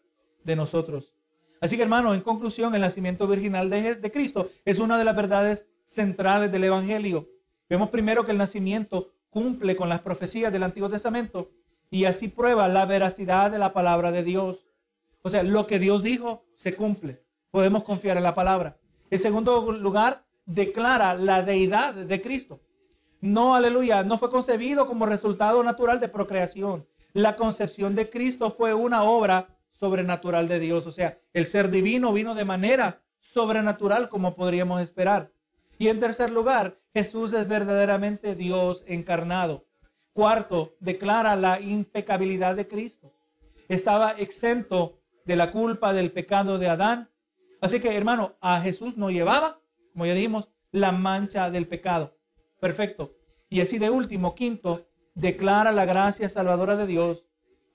[0.44, 1.14] de nosotros.
[1.60, 5.16] Así que hermano, en conclusión, el nacimiento virginal de, de Cristo es una de las
[5.16, 7.28] verdades centrales del Evangelio.
[7.68, 11.50] Vemos primero que el nacimiento cumple con las profecías del Antiguo Testamento
[11.90, 14.66] y así prueba la veracidad de la palabra de Dios.
[15.22, 17.24] O sea, lo que Dios dijo se cumple.
[17.50, 18.78] Podemos confiar en la palabra.
[19.10, 22.60] En segundo lugar, declara la deidad de Cristo.
[23.20, 26.86] No, aleluya, no fue concebido como resultado natural de procreación.
[27.12, 30.86] La concepción de Cristo fue una obra sobrenatural de Dios.
[30.86, 35.32] O sea, el ser divino vino de manera sobrenatural como podríamos esperar.
[35.78, 39.66] Y en tercer lugar, Jesús es verdaderamente Dios encarnado.
[40.12, 43.12] Cuarto, declara la impecabilidad de Cristo.
[43.68, 47.10] Estaba exento de la culpa del pecado de Adán.
[47.60, 49.60] Así que, hermano, a Jesús no llevaba,
[49.92, 52.16] como ya dijimos, la mancha del pecado.
[52.60, 53.14] Perfecto.
[53.50, 57.25] Y así de último, quinto, declara la gracia salvadora de Dios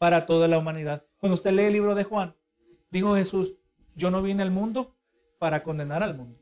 [0.02, 1.06] para toda la humanidad.
[1.20, 2.36] Cuando usted lee el libro de Juan,
[2.90, 3.54] dijo Jesús,
[3.94, 4.96] yo no vine al mundo
[5.38, 6.40] para condenar al mundo.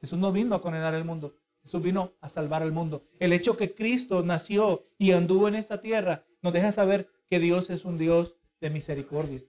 [0.00, 1.36] Jesús no vino a condenar al mundo.
[1.62, 3.04] Jesús vino a salvar al mundo.
[3.20, 7.70] El hecho que Cristo nació y anduvo en esta tierra nos deja saber que Dios
[7.70, 9.40] es un Dios de misericordia.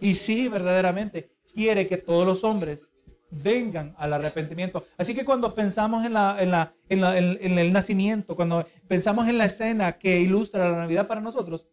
[0.00, 2.88] Y sí, verdaderamente, quiere que todos los hombres
[3.32, 4.84] vengan al arrepentimiento.
[4.96, 9.46] Así que cuando pensamos en, la, en, la, en, el nacimiento, cuando pensamos en la
[9.46, 11.66] escena que ilustra la Navidad para nosotros,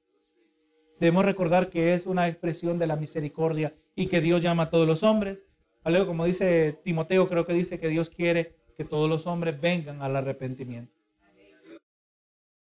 [1.00, 4.88] debemos recordar que es una expresión de la misericordia y que Dios llama a todos
[4.88, 5.46] los hombres.
[5.84, 10.02] Algo como dice Timoteo, creo que dice que Dios quiere que todos los hombres vengan
[10.02, 10.97] al arrepentimiento.